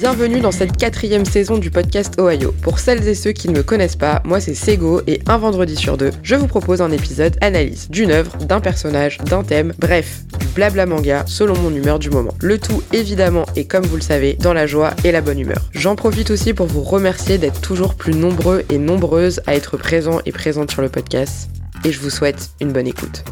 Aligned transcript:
Bienvenue 0.00 0.38
dans 0.38 0.52
cette 0.52 0.76
quatrième 0.76 1.24
saison 1.24 1.58
du 1.58 1.72
podcast 1.72 2.20
Ohio. 2.20 2.54
Pour 2.62 2.78
celles 2.78 3.08
et 3.08 3.16
ceux 3.16 3.32
qui 3.32 3.48
ne 3.48 3.56
me 3.56 3.64
connaissent 3.64 3.96
pas, 3.96 4.22
moi 4.24 4.38
c'est 4.38 4.54
Sego 4.54 5.00
et 5.08 5.20
un 5.26 5.38
vendredi 5.38 5.74
sur 5.74 5.96
deux, 5.96 6.12
je 6.22 6.36
vous 6.36 6.46
propose 6.46 6.80
un 6.80 6.92
épisode 6.92 7.36
analyse 7.40 7.90
d'une 7.90 8.12
œuvre, 8.12 8.36
d'un 8.36 8.60
personnage, 8.60 9.18
d'un 9.18 9.42
thème, 9.42 9.74
bref, 9.76 10.20
du 10.38 10.46
blabla 10.46 10.86
manga 10.86 11.24
selon 11.26 11.58
mon 11.58 11.74
humeur 11.74 11.98
du 11.98 12.10
moment. 12.10 12.32
Le 12.40 12.58
tout 12.58 12.80
évidemment 12.92 13.44
et 13.56 13.64
comme 13.64 13.86
vous 13.86 13.96
le 13.96 14.02
savez, 14.02 14.34
dans 14.34 14.52
la 14.52 14.68
joie 14.68 14.94
et 15.02 15.10
la 15.10 15.20
bonne 15.20 15.40
humeur. 15.40 15.68
J'en 15.72 15.96
profite 15.96 16.30
aussi 16.30 16.54
pour 16.54 16.66
vous 16.66 16.82
remercier 16.82 17.36
d'être 17.38 17.60
toujours 17.60 17.96
plus 17.96 18.14
nombreux 18.14 18.64
et 18.70 18.78
nombreuses 18.78 19.40
à 19.48 19.56
être 19.56 19.76
présents 19.76 20.20
et 20.26 20.30
présentes 20.30 20.70
sur 20.70 20.80
le 20.80 20.90
podcast 20.90 21.50
et 21.84 21.90
je 21.90 21.98
vous 21.98 22.10
souhaite 22.10 22.50
une 22.60 22.72
bonne 22.72 22.86
écoute. 22.86 23.24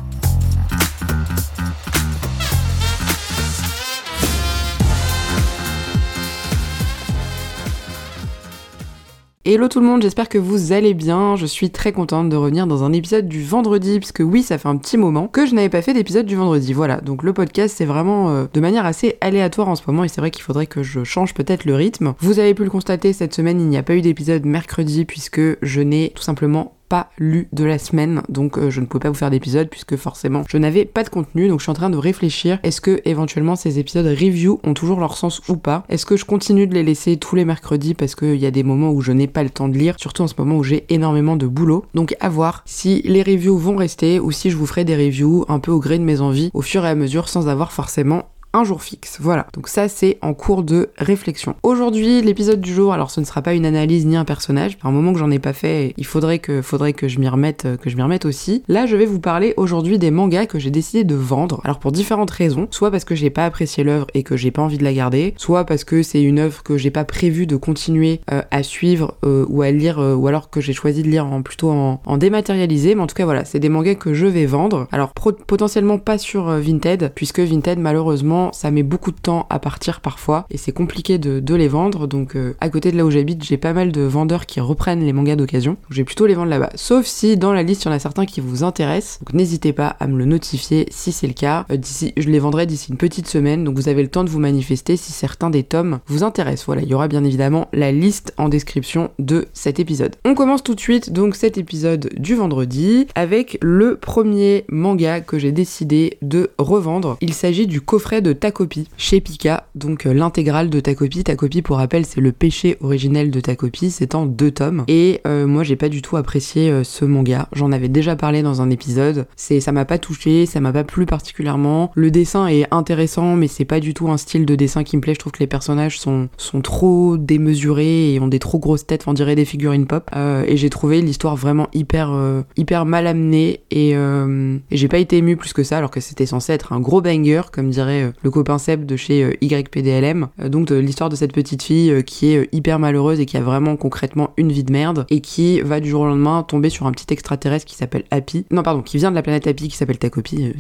Hello 9.48 9.68
tout 9.68 9.78
le 9.78 9.86
monde, 9.86 10.02
j'espère 10.02 10.28
que 10.28 10.38
vous 10.38 10.73
allez 10.73 10.92
bien. 10.92 11.36
Je 11.36 11.46
suis 11.46 11.70
très 11.70 11.92
contente 11.92 12.28
de 12.28 12.34
revenir 12.34 12.66
dans 12.66 12.82
un 12.82 12.92
épisode 12.92 13.28
du 13.28 13.45
vendredi, 13.45 14.00
puisque 14.00 14.18
oui, 14.18 14.42
ça 14.42 14.59
fait 14.59 14.66
un 14.66 14.77
petit 14.77 14.96
moment 14.96 15.28
que 15.28 15.46
je 15.46 15.54
n'avais 15.54 15.68
pas 15.68 15.82
fait 15.82 15.95
d'épisode 15.95 16.27
du 16.27 16.34
vendredi. 16.34 16.73
Voilà, 16.73 17.00
donc 17.00 17.23
le 17.23 17.32
podcast 17.32 17.77
c'est 17.78 17.84
vraiment 17.84 18.30
euh, 18.30 18.46
de 18.52 18.59
manière 18.59 18.84
assez 18.84 19.18
aléatoire 19.20 19.68
en 19.68 19.77
ce 19.77 19.84
moment, 19.87 20.02
et 20.02 20.09
c'est 20.09 20.20
vrai 20.20 20.32
qu'il 20.32 20.42
faudrait 20.42 20.66
que 20.66 20.82
je 20.82 21.04
change 21.04 21.32
peut-être 21.32 21.64
le 21.64 21.77
rythme. 21.77 22.14
Vous 22.18 22.40
avez 22.40 22.54
pu 22.54 22.64
le 22.64 22.70
constater, 22.70 23.12
cette 23.12 23.34
semaine 23.34 23.60
il 23.60 23.68
n'y 23.68 23.77
a 23.77 23.84
pas 23.84 23.95
eu 23.95 24.01
d'épisode 24.01 24.45
mercredi, 24.45 25.04
puisque 25.04 25.40
je 25.62 25.80
n'ai 25.80 26.10
tout 26.16 26.24
simplement 26.24 26.75
pas 26.88 27.10
lu 27.18 27.48
de 27.52 27.64
la 27.64 27.78
semaine, 27.78 28.22
donc 28.28 28.58
euh, 28.58 28.70
je 28.70 28.80
ne 28.80 28.86
pouvais 28.86 29.02
pas 29.02 29.08
vous 29.08 29.14
faire 29.14 29.30
d'épisode 29.30 29.68
puisque 29.68 29.96
forcément 29.96 30.45
je 30.48 30.58
n'avais 30.58 30.84
pas 30.84 31.04
de 31.04 31.09
contenu, 31.09 31.48
donc 31.48 31.60
je 31.60 31.64
suis 31.64 31.70
en 31.70 31.74
train 31.74 31.90
de 31.90 31.96
réfléchir, 31.96 32.59
est-ce 32.62 32.80
que 32.80 33.01
éventuellement 33.04 33.56
ces 33.56 33.79
épisodes 33.79 34.06
review 34.06 34.60
ont 34.65 34.74
toujours 34.74 35.01
leur 35.01 35.16
sens 35.16 35.42
ou 35.48 35.57
pas? 35.57 35.84
Est-ce 35.88 36.07
que 36.07 36.16
je 36.16 36.24
continue 36.24 36.66
de 36.66 36.74
les 36.74 36.82
laisser 36.82 37.16
tous 37.16 37.37
les 37.37 37.45
mercredis 37.45 37.95
parce 37.95 38.14
qu'il 38.14 38.37
y 38.37 38.46
a 38.46 38.51
des 38.51 38.62
moments 38.62 38.90
où 38.90 39.01
je 39.01 39.12
n'ai 39.12 39.26
pas 39.26 39.42
le 39.42 39.51
temps 39.51 39.68
de 39.68 39.76
lire, 39.76 39.96
surtout 39.98 40.23
en 40.23 40.29
ce 40.29 40.34
moment 40.38 40.57
où 40.57 40.64
j'ai 40.64 40.84
énormément 40.88 41.37
de 41.37 41.46
boulot, 41.46 41.84
donc 41.95 42.16
à 42.20 42.29
voir 42.29 42.62
si 42.66 43.02
les 43.04 43.23
reviews 43.23 43.59
vont 43.59 43.76
rester 43.76 44.20
ou 44.20 44.30
si 44.30 44.51
je 44.51 44.57
vous 44.57 44.66
ferai 44.66 44.84
des 44.84 44.96
reviews 44.96 45.45
un 45.48 45.59
peu 45.59 45.70
au 45.70 45.80
gré 45.80 45.98
de 45.98 46.04
mes 46.04 46.20
envies 46.20 46.51
au 46.54 46.62
fur 46.62 46.84
et 46.84 46.88
à 46.88 46.95
mesure 46.95 47.29
sans 47.29 47.48
avoir 47.48 47.73
forcément 47.73 48.24
un 48.57 48.65
jour 48.65 48.82
fixe. 48.82 49.18
Voilà. 49.21 49.46
Donc 49.54 49.68
ça 49.68 49.88
c'est 49.88 50.18
en 50.23 50.35
cours 50.35 50.62
de 50.62 50.90
réflexion. 50.99 51.54
Aujourd'hui, 51.62 52.23
l'épisode 52.23 52.60
du 52.60 52.73
jour, 52.73 52.93
alors 52.93 53.10
ce 53.10 53.21
ne 53.21 53.24
sera 53.24 53.43
pas 53.43 53.54
une 53.54 53.66
analyse 53.66 54.07
ni 54.07 54.16
un 54.16 54.24
personnage. 54.24 54.79
Un 54.82 54.90
moment 54.90 55.13
que 55.13 55.18
j'en 55.18 55.30
ai 55.30 55.38
pas 55.38 55.52
fait, 55.52 55.95
il 55.96 56.07
faudrait 56.07 56.38
que 56.38 56.63
faudrait 56.63 56.93
que 56.93 57.09
je 57.09 57.18
m'y 57.18 57.29
remette 57.29 57.66
que 57.80 57.90
je 57.90 57.96
m'y 57.96 58.02
remette 58.02 58.24
aussi. 58.24 58.63
Là, 58.68 58.87
je 58.87 58.96
vais 58.96 59.07
vous 59.07 59.21
parler 59.21 59.54
aujourd'hui 59.57 59.98
des 59.98 60.10
mangas 60.10 60.46
que 60.46 60.59
j'ai 60.59 60.71
décidé 60.71 61.04
de 61.04 61.15
vendre. 61.15 61.60
Alors 61.65 61.79
pour 61.79 61.93
différentes 61.93 62.30
raisons, 62.30 62.68
soit 62.71 62.90
parce 62.90 63.04
que 63.04 63.15
j'ai 63.15 63.30
pas 63.30 63.45
apprécié 63.45 63.85
l'œuvre 63.85 64.06
et 64.15 64.22
que 64.22 64.37
j'ai 64.37 64.50
pas 64.50 64.62
envie 64.62 64.78
de 64.78 64.84
la 64.84 64.93
garder, 64.93 65.34
soit 65.37 65.65
parce 65.65 65.84
que 65.84 66.03
c'est 66.03 66.22
une 66.22 66.38
œuvre 66.38 66.62
que 66.62 66.76
j'ai 66.76 66.91
pas 66.91 67.04
prévu 67.04 67.47
de 67.47 67.56
continuer 67.56 68.20
euh, 68.32 68.43
à 68.50 68.62
suivre 68.62 69.16
euh, 69.25 69.44
ou 69.48 69.62
à 69.62 69.70
lire 69.70 69.98
euh, 69.98 70.15
ou 70.15 70.26
alors 70.28 70.50
que 70.50 70.60
j'ai 70.60 70.72
choisi 70.72 71.03
de 71.03 71.09
lire 71.09 71.26
en 71.26 71.43
plutôt 71.43 71.70
en, 71.70 72.00
en, 72.04 72.16
dématérialisé, 72.16 72.94
mais 72.94 73.03
en 73.03 73.06
tout 73.06 73.15
cas 73.15 73.25
voilà, 73.25 73.44
c'est 73.44 73.59
des 73.59 73.69
mangas 73.69 73.97
que 73.97 74.15
je 74.15 74.26
vais 74.26 74.47
vendre. 74.47 74.87
Alors 74.93 75.12
potentiellement 75.12 75.98
pas 75.98 76.19
sur 76.19 76.47
Vinted 76.47 77.12
puisque 77.15 77.41
Vinted 77.41 77.78
malheureusement 77.78 78.45
ça 78.52 78.70
met 78.70 78.82
beaucoup 78.82 79.10
de 79.10 79.19
temps 79.19 79.47
à 79.50 79.58
partir 79.58 80.00
parfois 80.00 80.47
et 80.50 80.56
c'est 80.56 80.72
compliqué 80.72 81.19
de, 81.19 81.54
les 81.54 81.69
vendre. 81.69 82.06
Donc 82.06 82.36
euh, 82.36 82.54
à 82.60 82.69
côté 82.69 82.92
de 82.92 82.97
là 82.97 83.04
où 83.04 83.10
j'habite, 83.10 83.42
j'ai 83.42 83.56
pas 83.56 83.72
mal 83.72 83.92
de 83.92 84.02
vendeurs 84.02 84.47
qui 84.47 84.60
reprennent 84.60 85.04
les 85.04 85.12
mangas 85.12 85.36
d'occasion. 85.36 85.76
Je 85.91 85.97
vais 85.97 86.04
plutôt 86.04 86.26
les 86.26 86.34
vendre 86.34 86.50
là-bas. 86.50 86.70
Sauf 86.74 87.06
si 87.06 87.36
dans 87.36 87.52
la 87.52 87.62
liste 87.62 87.84
il 87.84 87.86
y 87.86 87.88
en 87.91 87.94
a 87.94 87.98
certains 87.98 88.26
qui 88.26 88.41
vous 88.41 88.62
intéressent. 88.62 89.20
Donc 89.20 89.34
n'hésitez 89.34 89.72
pas 89.72 89.88
à 89.88 90.06
me 90.06 90.19
le 90.19 90.26
notifier 90.26 90.86
si 90.91 91.12
c'est 91.12 91.26
le 91.26 91.32
cas. 91.32 91.64
Euh, 91.70 91.76
d'ici, 91.76 92.12
je 92.16 92.28
les 92.28 92.38
vendrai 92.38 92.66
d'ici 92.66 92.91
une 92.91 92.98
petite 92.98 93.26
semaine. 93.26 93.64
Donc 93.64 93.76
vous 93.76 93.88
avez 93.88 94.02
le 94.02 94.08
temps 94.08 94.24
de 94.24 94.30
vous 94.30 94.41
manifester 94.41 94.97
si 94.97 95.12
certains 95.12 95.50
des 95.50 95.62
tomes 95.62 96.00
vous 96.06 96.22
intéressent. 96.22 96.66
Voilà, 96.66 96.82
il 96.82 96.88
y 96.88 96.94
aura 96.94 97.08
bien 97.08 97.24
évidemment 97.24 97.68
la 97.72 97.92
liste 97.92 98.34
en 98.36 98.48
description 98.48 99.10
de 99.18 99.46
cet 99.52 99.80
épisode. 99.80 100.16
On 100.24 100.34
commence 100.34 100.62
tout 100.62 100.74
de 100.74 100.80
suite 100.80 101.12
donc 101.12 101.36
cet 101.36 101.58
épisode 101.58 102.10
du 102.16 102.34
vendredi 102.34 103.06
avec 103.14 103.58
le 103.62 103.96
premier 103.96 104.64
manga 104.68 105.20
que 105.20 105.38
j'ai 105.38 105.52
décidé 105.52 106.18
de 106.22 106.50
revendre. 106.58 107.16
Il 107.20 107.34
s'agit 107.34 107.66
du 107.66 107.80
coffret 107.80 108.20
de 108.20 108.32
Takopi 108.36 108.88
chez 108.97 109.20
Pika, 109.20 109.66
donc 109.74 110.06
euh, 110.06 110.14
l'intégrale 110.14 110.70
de 110.70 110.80
Takopi. 110.80 111.24
Takopi, 111.24 111.62
pour 111.62 111.76
rappel, 111.76 112.06
c'est 112.06 112.20
le 112.20 112.32
péché 112.32 112.76
originel 112.80 113.30
de 113.30 113.41
Takopi, 113.41 113.91
c'est 113.91 114.14
en 114.14 114.26
deux 114.26 114.50
tomes. 114.50 114.84
Et 114.88 115.20
euh, 115.26 115.47
moi, 115.47 115.62
j'ai 115.62 115.76
pas 115.76 115.88
du 115.88 116.02
tout 116.02 116.16
apprécié 116.16 116.70
euh, 116.70 116.84
ce 116.84 117.04
manga. 117.04 117.48
J'en 117.52 117.72
avais 117.72 117.88
déjà 117.88 118.16
parlé 118.16 118.42
dans 118.42 118.62
un 118.62 118.70
épisode. 118.70 119.26
C'est, 119.36 119.60
ça 119.60 119.72
m'a 119.72 119.84
pas 119.84 119.98
touché, 119.98 120.47
ça 120.47 120.60
m'a 120.60 120.72
pas 120.72 120.84
plu 120.84 121.06
particulièrement. 121.06 121.91
Le 121.94 122.10
dessin 122.10 122.47
est 122.47 122.66
intéressant, 122.70 123.36
mais 123.36 123.48
c'est 123.48 123.64
pas 123.64 123.80
du 123.80 123.94
tout 123.94 124.08
un 124.08 124.16
style 124.16 124.47
de 124.47 124.54
dessin 124.54 124.84
qui 124.84 124.97
me 124.97 125.03
plaît. 125.03 125.14
Je 125.14 125.18
trouve 125.18 125.32
que 125.32 125.41
les 125.41 125.47
personnages 125.47 125.98
sont, 125.98 126.28
sont 126.36 126.60
trop 126.60 127.16
démesurés 127.16 128.14
et 128.14 128.20
ont 128.20 128.28
des 128.28 128.38
trop 128.38 128.58
grosses 128.58 128.86
têtes, 128.86 129.04
on 129.06 129.12
dirait 129.12 129.34
des 129.34 129.44
figurines 129.44 129.86
pop. 129.86 130.10
et 130.14 130.56
j'ai 130.56 130.70
trouvé 130.70 131.00
l'histoire 131.00 131.36
vraiment 131.36 131.68
hyper, 131.72 132.12
hyper 132.56 132.86
mal 132.86 133.06
amenée 133.06 133.60
et, 133.70 133.91
et 133.91 134.76
j'ai 134.76 134.88
pas 134.88 134.98
été 134.98 135.18
ému 135.18 135.36
plus 135.36 135.53
que 135.53 135.62
ça, 135.62 135.78
alors 135.78 135.91
que 135.91 136.00
c'était 136.00 136.26
censé 136.26 136.53
être 136.53 136.72
un 136.72 136.80
gros 136.80 137.00
banger, 137.00 137.42
comme 137.53 137.70
dirait 137.70 138.12
le 138.26 138.31
copain 138.32 138.59
Seb 138.59 138.84
de 138.84 138.97
chez 138.97 139.22
euh, 139.22 139.34
YPDLM, 139.41 140.26
euh, 140.41 140.48
donc 140.48 140.70
l'histoire 140.70 141.09
de 141.09 141.14
cette 141.14 141.32
petite 141.32 141.62
fille 141.62 141.92
euh, 141.92 142.03
qui 142.03 142.32
est 142.32 142.48
hyper 142.53 142.81
malheureuse 142.81 143.20
et 143.20 143.26
qui 143.26 143.37
a 143.37 143.41
vraiment 143.41 143.76
concrètement 143.76 144.32
une 144.37 144.50
vie 144.50 144.64
de 144.64 144.72
merde 144.72 145.06
et 145.10 145.20
qui 145.20 145.60
va 145.60 145.78
du 145.78 145.88
jour 145.88 146.00
au 146.00 146.06
lendemain 146.06 146.42
tomber 146.42 146.69
sur 146.69 146.86
un 146.86 146.92
petit 146.92 147.06
extraterrestre 147.12 147.66
qui 147.66 147.76
s'appelle 147.76 148.03
Happy. 148.10 148.44
Non, 148.50 148.65
pardon, 148.65 148.82
qui 148.82 148.98
vient 148.98 149.10
de 149.10 149.15
la 149.15 149.22
planète 149.22 149.47
Happy 149.47 149.69
qui 149.69 149.76
s'appelle 149.76 149.98
Takopi 149.98 150.54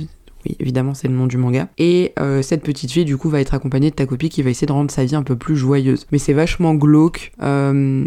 oui, 0.46 0.56
évidemment, 0.60 0.94
c'est 0.94 1.08
le 1.08 1.14
nom 1.14 1.26
du 1.26 1.36
manga. 1.36 1.68
Et 1.78 2.14
cette 2.42 2.62
petite 2.62 2.90
fille, 2.90 3.04
du 3.04 3.16
coup, 3.16 3.28
va 3.28 3.40
être 3.40 3.54
accompagnée 3.54 3.90
de 3.90 3.94
Takopi 3.94 4.28
qui 4.28 4.42
va 4.42 4.50
essayer 4.50 4.66
de 4.66 4.72
rendre 4.72 4.90
sa 4.90 5.04
vie 5.04 5.14
un 5.14 5.22
peu 5.22 5.36
plus 5.36 5.56
joyeuse. 5.56 6.06
Mais 6.12 6.18
c'est 6.18 6.32
vachement 6.32 6.74
glauque. 6.74 7.32
Euh, 7.42 8.04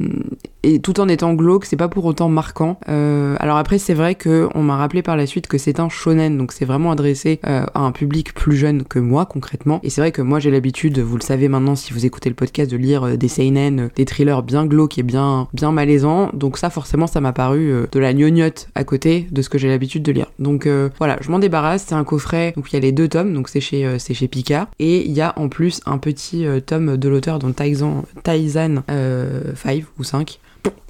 et 0.64 0.80
tout 0.80 1.00
en 1.00 1.08
étant 1.08 1.34
glauque, 1.34 1.66
c'est 1.66 1.78
pas 1.78 1.88
pour 1.88 2.04
autant 2.06 2.28
marquant. 2.28 2.80
Euh, 2.90 3.36
alors 3.40 3.58
après, 3.58 3.78
c'est 3.78 3.94
vrai 3.94 4.16
que 4.16 4.50
on 4.56 4.62
m'a 4.62 4.76
rappelé 4.76 5.02
par 5.02 5.16
la 5.16 5.26
suite 5.26 5.48
que 5.48 5.58
c'est 5.58 5.80
un 5.80 5.88
shonen, 5.88 6.38
donc 6.38 6.52
c'est 6.52 6.66
vraiment 6.66 6.92
adressé 6.92 7.40
euh, 7.48 7.66
à 7.74 7.80
un 7.80 7.92
public 7.94 8.34
plus 8.34 8.58
jeune 8.58 8.84
que 8.84 9.00
moi 9.00 9.26
concrètement. 9.26 9.80
Et 9.84 9.90
c'est 9.90 10.02
vrai 10.02 10.12
que 10.12 10.22
moi 10.22 10.40
j'ai 10.40 10.52
l'habitude, 10.52 11.00
vous 11.00 11.16
le 11.16 11.22
savez 11.22 11.48
maintenant 11.48 11.76
si 11.76 11.94
vous 11.94 12.06
écoutez 12.06 12.28
le 12.28 12.36
podcast, 12.36 12.70
de 12.70 12.76
lire 12.76 13.04
euh, 13.04 13.16
des 13.16 13.30
seinen, 13.30 13.90
des 13.96 14.04
thrillers 14.04 14.44
bien 14.44 14.66
glauques 14.66 14.98
et 14.98 15.04
bien 15.04 15.48
bien 15.54 15.72
malaisants. 15.72 16.30
Donc 16.34 16.58
ça 16.58 16.70
forcément, 16.70 17.08
ça 17.08 17.22
m'a 17.22 17.32
paru 17.32 17.72
de 17.90 18.00
la 18.00 18.14
gnognotte 18.14 18.68
à 18.76 18.84
côté 18.84 19.28
de 19.32 19.42
ce 19.42 19.48
que 19.48 19.58
j'ai 19.58 19.70
l'habitude 19.70 20.04
de 20.04 20.12
lire. 20.12 20.28
Donc 20.40 20.68
voilà, 20.98 21.18
je 21.22 21.32
m'en 21.32 21.40
débarrasse. 21.40 21.86
C'est 21.88 21.96
un 21.96 22.04
coffret, 22.04 22.29
donc 22.56 22.72
il 22.72 22.74
y 22.74 22.78
a 22.78 22.80
les 22.80 22.92
deux 22.92 23.08
tomes, 23.08 23.34
donc 23.34 23.50
c'est 23.50 23.62
chez 23.62 23.98
c'est 24.00 24.14
chez 24.14 24.28
Pika, 24.28 24.70
et 24.80 25.06
il 25.06 25.12
y 25.12 25.22
a 25.22 25.34
en 25.38 25.50
plus 25.50 25.82
un 25.86 25.98
petit 25.98 26.46
tome 26.66 26.98
de 26.98 27.10
l'auteur 27.10 27.40
dont 27.40 27.52
Taizan 27.52 28.04
Taizan 28.24 28.84
5 28.88 29.84
ou 29.98 30.04
5 30.04 30.40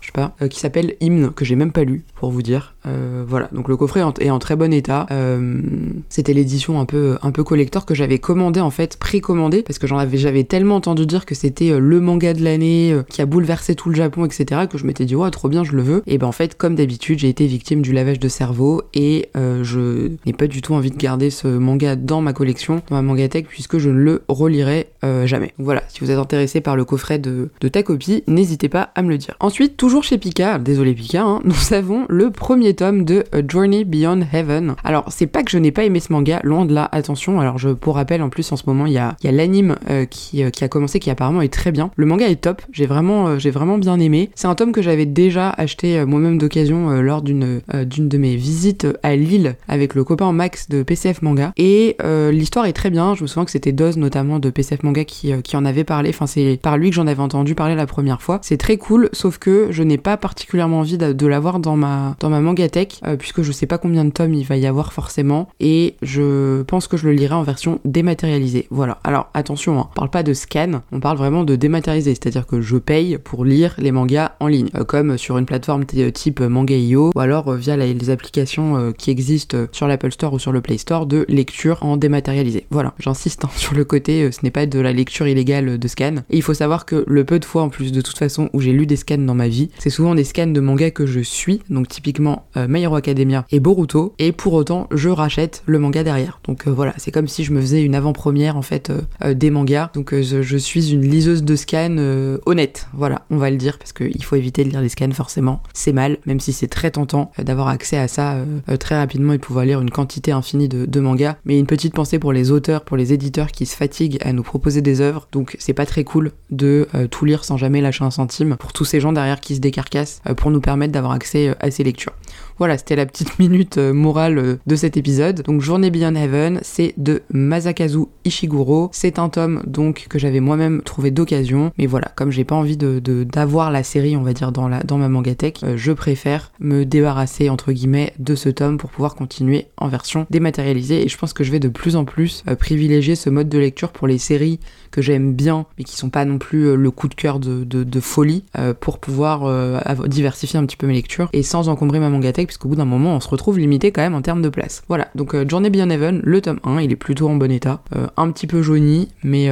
je 0.01 0.07
sais 0.07 0.11
pas, 0.13 0.35
euh, 0.41 0.47
qui 0.47 0.59
s'appelle 0.59 0.95
Hymne, 1.01 1.31
que 1.31 1.45
j'ai 1.45 1.55
même 1.55 1.71
pas 1.71 1.83
lu, 1.83 2.03
pour 2.15 2.31
vous 2.31 2.41
dire. 2.41 2.75
Euh, 2.85 3.25
voilà, 3.27 3.49
donc 3.51 3.67
le 3.67 3.75
coffret 3.75 4.01
est 4.19 4.29
en 4.29 4.39
très 4.39 4.55
bon 4.55 4.73
état. 4.73 5.05
Euh, 5.11 5.61
c'était 6.07 6.33
l'édition 6.33 6.79
un 6.79 6.85
peu, 6.85 7.17
un 7.21 7.31
peu 7.31 7.43
collector 7.43 7.85
que 7.85 7.93
j'avais 7.93 8.19
commandé 8.19 8.61
en 8.61 8.69
fait, 8.69 8.97
précommandé, 8.97 9.61
parce 9.63 9.79
que 9.79 9.87
j'en 9.87 9.97
avais, 9.97 10.17
j'avais 10.17 10.45
tellement 10.45 10.75
entendu 10.75 11.05
dire 11.05 11.25
que 11.25 11.35
c'était 11.35 11.77
le 11.77 11.99
manga 11.99 12.33
de 12.33 12.43
l'année, 12.43 12.95
qui 13.09 13.21
a 13.21 13.25
bouleversé 13.25 13.75
tout 13.75 13.89
le 13.89 13.95
Japon, 13.95 14.25
etc., 14.25 14.61
que 14.69 14.77
je 14.77 14.85
m'étais 14.85 15.05
dit, 15.05 15.15
ouais, 15.15 15.29
trop 15.31 15.49
bien, 15.49 15.63
je 15.63 15.73
le 15.73 15.81
veux. 15.81 16.03
Et 16.07 16.17
ben 16.17 16.27
en 16.27 16.31
fait, 16.31 16.55
comme 16.55 16.75
d'habitude, 16.75 17.19
j'ai 17.19 17.29
été 17.29 17.45
victime 17.45 17.81
du 17.81 17.91
lavage 17.91 18.19
de 18.19 18.27
cerveau 18.27 18.83
et 18.93 19.29
je 19.35 20.11
n'ai 20.25 20.33
pas 20.33 20.47
du 20.47 20.61
tout 20.61 20.73
envie 20.73 20.91
de 20.91 20.97
garder 20.97 21.29
ce 21.29 21.47
manga 21.47 21.95
dans 21.95 22.21
ma 22.21 22.33
collection, 22.33 22.81
dans 22.89 22.95
ma 22.95 23.01
mangatech, 23.01 23.47
puisque 23.47 23.77
je 23.77 23.89
ne 23.89 23.99
le 23.99 24.23
relirai 24.27 24.87
jamais. 25.25 25.53
voilà, 25.57 25.83
si 25.89 25.99
vous 25.99 26.11
êtes 26.11 26.17
intéressé 26.17 26.61
par 26.61 26.75
le 26.75 26.85
coffret 26.85 27.19
de, 27.19 27.49
ta 27.71 27.83
copie, 27.83 28.23
n'hésitez 28.27 28.69
pas 28.69 28.89
à 28.95 29.01
me 29.01 29.09
le 29.09 29.17
dire. 29.17 29.35
Ensuite, 29.39 29.75
toujours 29.75 29.89
Toujours 29.89 30.03
chez 30.03 30.19
Pika, 30.19 30.59
désolé 30.59 30.93
Pika, 30.93 31.23
hein, 31.23 31.41
nous 31.45 31.73
avons 31.73 32.05
le 32.09 32.29
premier 32.29 32.68
tome 32.75 33.03
de 33.03 33.23
A 33.31 33.41
Journey 33.47 33.85
Beyond 33.85 34.21
Heaven. 34.31 34.75
Alors, 34.83 35.05
c'est 35.09 35.27
pas 35.27 35.43
que 35.43 35.51
je 35.51 35.57
n'ai 35.57 35.71
pas 35.71 35.83
aimé 35.83 35.99
ce 35.99 36.11
manga, 36.11 36.39
loin 36.43 36.65
de 36.65 36.73
là, 36.73 36.87
attention. 36.91 37.39
Alors, 37.39 37.57
je, 37.57 37.69
pour 37.69 37.95
rappel, 37.95 38.21
en 38.21 38.29
plus, 38.29 38.51
en 38.51 38.55
ce 38.55 38.63
moment, 38.67 38.85
il 38.85 38.93
y 38.93 38.97
a, 38.97 39.15
l'anime 39.23 39.75
euh, 39.89 40.05
qui, 40.05 40.43
euh, 40.43 40.49
qui, 40.49 40.63
a 40.63 40.67
commencé, 40.67 40.99
qui 40.99 41.09
apparemment 41.09 41.41
est 41.41 41.53
très 41.53 41.71
bien. 41.71 41.91
Le 41.95 42.05
manga 42.05 42.27
est 42.27 42.41
top, 42.41 42.61
j'ai 42.71 42.85
vraiment, 42.85 43.27
euh, 43.27 43.37
vraiment 43.51 43.77
bien 43.77 43.99
aimé. 43.99 44.29
C'est 44.35 44.47
un 44.47 44.55
tome 44.55 44.71
que 44.71 44.81
j'avais 44.81 45.05
déjà 45.05 45.49
acheté 45.49 46.05
moi-même 46.05 46.37
d'occasion 46.37 47.01
lors 47.01 47.21
d'une 47.21 47.61
de 47.73 48.17
mes 48.17 48.35
visites 48.35 48.87
à 49.01 49.15
Lille 49.15 49.55
avec 49.67 49.95
le 49.95 50.03
copain 50.03 50.31
Max 50.31 50.69
de 50.69 50.83
PCF 50.83 51.21
Manga. 51.21 51.51
Et 51.57 51.97
l'histoire 52.31 52.65
est 52.65 52.73
très 52.73 52.89
bien, 52.89 53.15
je 53.15 53.23
me 53.23 53.27
souviens 53.27 53.45
que 53.45 53.51
c'était 53.51 53.71
Doz 53.71 53.97
notamment 53.97 54.39
de 54.39 54.49
PCF 54.49 54.83
Manga 54.83 55.03
qui, 55.03 55.31
qui 55.41 55.57
en 55.57 55.65
avait 55.65 55.83
parlé. 55.83 56.09
Enfin, 56.09 56.27
c'est 56.27 56.59
par 56.61 56.77
lui 56.77 56.89
que 56.89 56.95
j'en 56.95 57.07
avais 57.07 57.21
entendu 57.21 57.55
parler 57.55 57.75
la 57.75 57.87
première 57.87 58.21
fois. 58.21 58.39
C'est 58.43 58.57
très 58.57 58.77
cool, 58.77 59.09
sauf 59.13 59.37
que 59.37 59.67
je 59.71 59.83
n'ai 59.83 59.97
pas 59.97 60.17
particulièrement 60.17 60.79
envie 60.79 60.97
de, 60.97 61.27
l'avoir 61.27 61.59
dans 61.59 61.75
ma, 61.75 62.15
dans 62.19 62.29
ma 62.29 62.41
Mangatech, 62.59 63.01
puisque 63.17 63.41
je 63.41 63.51
sais 63.51 63.65
pas 63.65 63.77
combien 63.77 64.05
de 64.05 64.11
tomes 64.11 64.33
il 64.33 64.45
va 64.45 64.57
y 64.57 64.65
avoir 64.65 64.93
forcément, 64.93 65.49
et 65.59 65.95
je 66.01 66.61
pense 66.63 66.87
que 66.87 66.97
je 66.97 67.07
le 67.07 67.13
lirai 67.13 67.35
en 67.35 67.43
version 67.43 67.79
dématérialisée. 67.85 68.67
Voilà. 68.69 68.99
Alors 69.03 69.29
attention, 69.33 69.79
hein, 69.79 69.87
on 69.91 69.93
parle 69.93 70.09
pas 70.09 70.23
de 70.23 70.33
scan, 70.33 70.81
on 70.91 70.99
parle 70.99 71.17
vraiment 71.17 71.43
de 71.43 71.55
dématérialisé, 71.55 72.11
c'est-à-dire 72.11 72.45
que 72.45 72.61
je 72.61 72.77
paye 72.77 73.17
pour 73.17 73.45
lire 73.45 73.75
les 73.77 73.91
mangas 73.91 74.33
en 74.39 74.47
ligne, 74.47 74.69
comme 74.87 75.17
sur 75.17 75.37
une 75.37 75.45
plateforme 75.45 75.85
type 75.85 76.41
Manga.io, 76.41 77.11
ou 77.15 77.19
alors 77.19 77.53
via 77.53 77.77
les 77.77 78.09
applications 78.09 78.93
qui 78.97 79.11
existent 79.11 79.57
sur 79.71 79.87
l'Apple 79.87 80.11
Store 80.11 80.33
ou 80.33 80.39
sur 80.39 80.51
le 80.51 80.61
Play 80.61 80.77
Store 80.77 81.05
de 81.05 81.25
lecture 81.29 81.83
en 81.83 81.97
dématérialisé. 81.97 82.65
Voilà, 82.69 82.93
j'insiste 82.99 83.45
hein, 83.45 83.49
sur 83.55 83.75
le 83.75 83.85
côté, 83.85 84.31
ce 84.31 84.39
n'est 84.43 84.51
pas 84.51 84.65
de 84.65 84.79
la 84.79 84.93
lecture 84.93 85.27
illégale 85.27 85.77
de 85.77 85.87
scan. 85.87 86.15
Et 86.29 86.37
il 86.37 86.43
faut 86.43 86.53
savoir 86.53 86.85
que 86.85 87.03
le 87.07 87.23
peu 87.23 87.39
de 87.39 87.45
fois 87.45 87.63
en 87.63 87.69
plus 87.69 87.91
de 87.91 88.01
toute 88.01 88.17
façon 88.17 88.49
où 88.53 88.59
j'ai 88.59 88.71
lu 88.71 88.85
des 88.85 88.95
scans 88.95 89.17
dans 89.17 89.35
ma 89.35 89.47
vie, 89.47 89.69
c'est 89.79 89.89
souvent 89.89 90.15
des 90.15 90.23
scans 90.23 90.47
de 90.47 90.59
mangas 90.59 90.91
que 90.91 91.05
je 91.05 91.19
suis, 91.19 91.61
donc 91.69 91.87
typiquement 91.87 92.47
euh, 92.57 92.67
My 92.67 92.85
Academia 92.85 93.45
et 93.51 93.59
Boruto, 93.59 94.13
et 94.17 94.31
pour 94.31 94.53
autant 94.53 94.87
je 94.91 95.09
rachète 95.09 95.63
le 95.65 95.79
manga 95.79 96.03
derrière. 96.03 96.39
Donc 96.43 96.67
euh, 96.67 96.71
voilà, 96.71 96.93
c'est 96.97 97.11
comme 97.11 97.27
si 97.27 97.43
je 97.43 97.53
me 97.53 97.61
faisais 97.61 97.83
une 97.83 97.95
avant-première 97.95 98.57
en 98.57 98.61
fait 98.61 98.91
euh, 99.23 99.33
des 99.33 99.51
mangas. 99.51 99.91
Donc 99.93 100.13
je, 100.19 100.57
suis 100.57 100.91
une 100.91 101.01
liseuse 101.01 101.43
de 101.43 101.55
scans 101.55 101.97
honnête, 102.45 102.87
voilà, 102.93 103.25
on 103.29 103.37
va 103.37 103.49
le 103.49 103.57
dire, 103.57 103.77
parce 103.77 103.93
qu'il 103.93 104.23
faut 104.23 104.35
éviter 104.35 104.63
de 104.63 104.69
lire 104.69 104.81
les 104.81 104.89
scans 104.89 105.11
forcément. 105.11 105.61
C'est 105.73 105.93
mal, 105.93 106.17
même 106.25 106.39
si 106.39 106.51
c'est 106.51 106.67
très 106.67 106.91
tentant 106.91 107.31
d'avoir 107.37 107.67
accès 107.67 107.97
à 107.97 108.07
ça 108.07 108.37
très 108.79 108.97
rapidement 108.97 109.33
et 109.33 109.37
de 109.37 109.41
pouvoir 109.41 109.65
lire 109.65 109.81
une 109.81 109.89
quantité 109.89 110.31
infinie 110.31 110.67
de, 110.67 110.85
de 110.85 110.99
mangas. 110.99 111.37
Mais 111.45 111.57
une 111.57 111.65
petite 111.65 111.93
pensée 111.93 112.19
pour 112.19 112.33
les 112.33 112.51
auteurs, 112.51 112.83
pour 112.83 112.97
les 112.97 113.13
éditeurs 113.13 113.51
qui 113.51 113.65
se 113.65 113.75
fatiguent 113.75 114.17
à 114.21 114.33
nous 114.33 114.43
proposer 114.43 114.81
des 114.81 115.01
œuvres. 115.01 115.27
Donc 115.31 115.55
c'est 115.59 115.73
pas 115.73 115.85
très 115.85 116.03
cool 116.03 116.31
de 116.49 116.87
tout 117.09 117.25
lire 117.25 117.45
sans 117.45 117.57
jamais 117.57 117.81
lâcher 117.81 118.03
un 118.03 118.11
centime 118.11 118.57
pour 118.57 118.73
tous 118.73 118.85
ces 118.85 118.99
gens 118.99 119.13
derrière 119.13 119.39
qui 119.39 119.55
se 119.55 119.59
décarcassent 119.59 120.21
euh, 120.27 120.33
pour 120.33 120.51
nous 120.51 120.61
permettre 120.61 120.93
d'avoir 120.93 121.13
accès 121.13 121.49
euh, 121.49 121.55
à 121.59 121.71
ces 121.71 121.83
lectures. 121.83 122.13
Voilà, 122.59 122.77
c'était 122.77 122.97
la 122.97 123.05
petite 123.05 123.39
minute 123.39 123.77
euh, 123.77 123.93
morale 123.93 124.59
de 124.65 124.75
cet 124.75 124.97
épisode. 124.97 125.41
Donc 125.43 125.61
Journée 125.61 125.89
Beyond 125.89 126.15
Heaven, 126.15 126.59
c'est 126.61 126.93
de 126.97 127.23
Masakazu 127.31 128.05
Ishiguro. 128.25 128.89
C'est 128.91 129.17
un 129.17 129.29
tome 129.29 129.63
donc 129.65 130.07
que 130.09 130.19
j'avais 130.19 130.41
moi-même 130.41 130.81
trouvé 130.81 131.09
d'occasion. 131.09 131.71
Mais 131.77 131.85
voilà, 131.85 132.11
comme 132.15 132.31
j'ai 132.31 132.43
pas 132.43 132.55
envie 132.55 132.75
de 132.75 132.99
d'avoir 133.23 133.71
la 133.71 133.83
série, 133.83 134.17
on 134.17 134.23
va 134.23 134.33
dire, 134.33 134.51
dans, 134.51 134.67
la, 134.67 134.81
dans 134.83 134.97
ma 134.97 135.07
mangatech, 135.07 135.63
je 135.75 135.91
préfère 135.93 136.51
me 136.59 136.83
débarrasser 136.83 137.49
entre 137.49 137.71
guillemets 137.71 138.13
de 138.19 138.35
ce 138.35 138.49
tome 138.49 138.77
pour 138.77 138.89
pouvoir 138.89 139.15
continuer 139.15 139.67
en 139.77 139.87
version 139.87 140.27
dématérialisée. 140.29 141.05
Et 141.05 141.07
je 141.07 141.17
pense 141.17 141.31
que 141.31 141.45
je 141.45 141.51
vais 141.51 141.59
de 141.59 141.69
plus 141.69 141.95
en 141.95 142.03
plus 142.03 142.43
privilégier 142.59 143.15
ce 143.15 143.29
mode 143.29 143.47
de 143.47 143.57
lecture 143.57 143.91
pour 143.91 144.07
les 144.07 144.17
séries 144.17 144.59
que 144.91 145.01
j'aime 145.01 145.33
bien, 145.33 145.65
mais 145.77 145.83
qui 145.83 145.95
sont 145.95 146.09
pas 146.09 146.25
non 146.25 146.37
plus 146.37 146.75
le 146.75 146.91
coup 146.91 147.07
de 147.07 147.15
cœur 147.15 147.39
de, 147.39 147.63
de, 147.63 147.99
folie 147.99 148.43
euh, 148.57 148.73
pour 148.73 148.99
pouvoir 148.99 149.43
euh, 149.45 149.79
diversifier 150.07 150.59
un 150.59 150.65
petit 150.65 150.77
peu 150.77 150.87
mes 150.87 150.93
lectures 150.93 151.29
et 151.33 151.43
sans 151.43 151.69
encombrer 151.69 151.99
ma 151.99 152.09
mangatech, 152.09 152.48
puisqu'au 152.49 152.67
bout 152.67 152.75
d'un 152.75 152.85
moment, 152.85 153.15
on 153.15 153.19
se 153.19 153.29
retrouve 153.29 153.59
limité 153.59 153.91
quand 153.91 154.01
même 154.01 154.15
en 154.15 154.23
termes 154.23 154.41
de 154.41 154.49
place. 154.49 154.81
Voilà, 154.87 155.07
donc 155.13 155.35
euh, 155.35 155.47
Journey 155.47 155.69
Beyond 155.69 155.91
Heaven, 155.91 156.21
le 156.23 156.41
tome 156.41 156.59
1, 156.63 156.81
il 156.81 156.91
est 156.91 156.95
plutôt 156.95 157.29
en 157.29 157.35
bon 157.35 157.51
état, 157.51 157.81
un 158.17 158.31
petit 158.31 158.47
peu 158.47 158.63
jauni, 158.63 159.09
mais, 159.23 159.49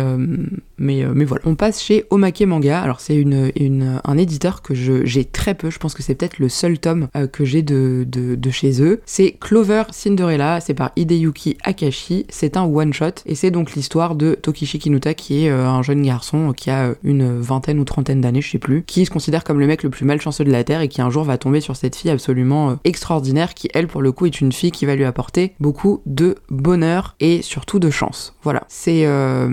mais, 0.78 1.06
mais 1.14 1.26
voilà. 1.26 1.44
On 1.46 1.56
passe 1.56 1.82
chez 1.82 2.06
Omake 2.10 2.42
Manga, 2.42 2.82
alors 2.82 3.00
c'est 3.00 3.16
une, 3.16 3.52
une, 3.56 4.02
un 4.04 4.18
éditeur 4.18 4.62
que 4.62 4.74
j'ai 4.74 5.26
très 5.26 5.56
peu, 5.56 5.70
je 5.70 5.80
pense 5.80 5.94
que 5.94 6.04
c'est 6.04 6.16
peut-être 6.16 6.40
le 6.40 6.50
seul 6.50 6.80
tome 6.80 7.08
que 7.32 7.46
j'ai 7.46 7.62
de, 7.62 8.06
de, 8.08 8.36
de, 8.36 8.50
chez 8.50 8.82
eux. 8.82 9.02
C'est 9.06 9.36
Clover 9.40 9.84
Cinderella, 9.92 10.60
c'est 10.60 10.74
par 10.74 10.92
Hideyuki 10.96 11.58
Akashi, 11.64 12.26
c'est 12.30 12.58
un 12.58 12.64
one-shot, 12.64 13.22
et 13.26 13.36
c'est 13.36 13.52
donc 13.52 13.74
l'histoire 13.74 14.16
de 14.16 14.36
Tokishi 14.36 14.80
Kinuta, 14.80 15.14
qui 15.14 15.46
est 15.46 15.50
un 15.50 15.82
jeune 15.82 16.02
garçon 16.02 16.54
qui 16.54 16.70
a 16.70 16.94
une 17.04 17.40
vingtaine 17.40 17.80
ou 17.80 17.84
trentaine 17.84 18.22
d'années, 18.22 18.42
je 18.42 18.52
sais 18.52 18.60
plus, 18.60 18.84
qui 18.84 19.06
se 19.06 19.12
considère 19.12 19.44
comme 19.44 19.60
le 19.60 19.68
mec 19.68 19.84
le 19.84 19.90
plus 19.90 20.06
malchanceux 20.06 20.44
de 20.44 20.52
la 20.52 20.64
Terre 20.64 20.82
et 20.82 20.88
qui 20.88 21.02
un 21.02 21.10
jour 21.10 21.24
va 21.24 21.38
tomber 21.38 21.62
sur 21.62 21.76
cette 21.76 21.96
fille 21.96 22.12
absolument 22.12 22.72
euh, 22.72 22.74
extraordinaire 22.84 23.54
qui, 23.54 23.70
elle, 23.74 23.88
pour 23.88 24.02
le 24.02 24.12
coup, 24.12 24.26
est 24.26 24.42
une 24.42 24.52
fille 24.52 24.72
qui 24.72 24.86
va 24.86 24.96
lui 24.96 25.06
apporter 25.06 25.54
beaucoup 25.60 26.02
de 26.06 26.36
bonheur 26.50 27.16
et 27.20 27.42
surtout 27.42 27.80
de 27.80 27.90
chance. 27.90 28.36
Voilà. 28.44 28.64
C'est 28.68 29.06
euh, 29.06 29.50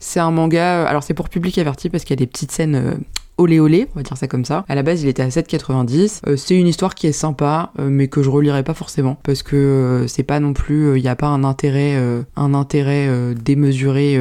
c'est 0.00 0.20
un 0.20 0.30
manga, 0.30 0.65
alors 0.86 1.02
c'est 1.02 1.14
pour 1.14 1.28
public 1.28 1.58
averti 1.58 1.90
parce 1.90 2.04
qu'il 2.04 2.10
y 2.10 2.18
a 2.18 2.22
des 2.24 2.26
petites 2.26 2.52
scènes 2.52 2.74
euh, 2.74 2.94
olé 3.38 3.60
olé, 3.60 3.88
on 3.94 3.98
va 3.98 4.02
dire 4.02 4.16
ça 4.16 4.28
comme 4.28 4.44
ça. 4.44 4.64
À 4.68 4.74
la 4.74 4.82
base, 4.82 5.02
il 5.02 5.08
était 5.08 5.22
à 5.22 5.28
7,90. 5.28 6.36
c'est 6.36 6.56
une 6.56 6.66
histoire 6.66 6.94
qui 6.94 7.06
est 7.06 7.12
sympa, 7.12 7.72
mais 7.78 8.08
que 8.08 8.22
je 8.22 8.30
relirai 8.30 8.62
pas 8.62 8.74
forcément 8.74 9.18
parce 9.22 9.42
que 9.42 10.04
c'est 10.08 10.22
pas 10.22 10.40
non 10.40 10.52
plus, 10.52 10.96
il 10.96 11.02
n'y 11.02 11.08
a 11.08 11.16
pas 11.16 11.28
un 11.28 11.44
intérêt, 11.44 11.96
un 12.36 12.54
intérêt 12.54 13.34
démesuré 13.34 14.18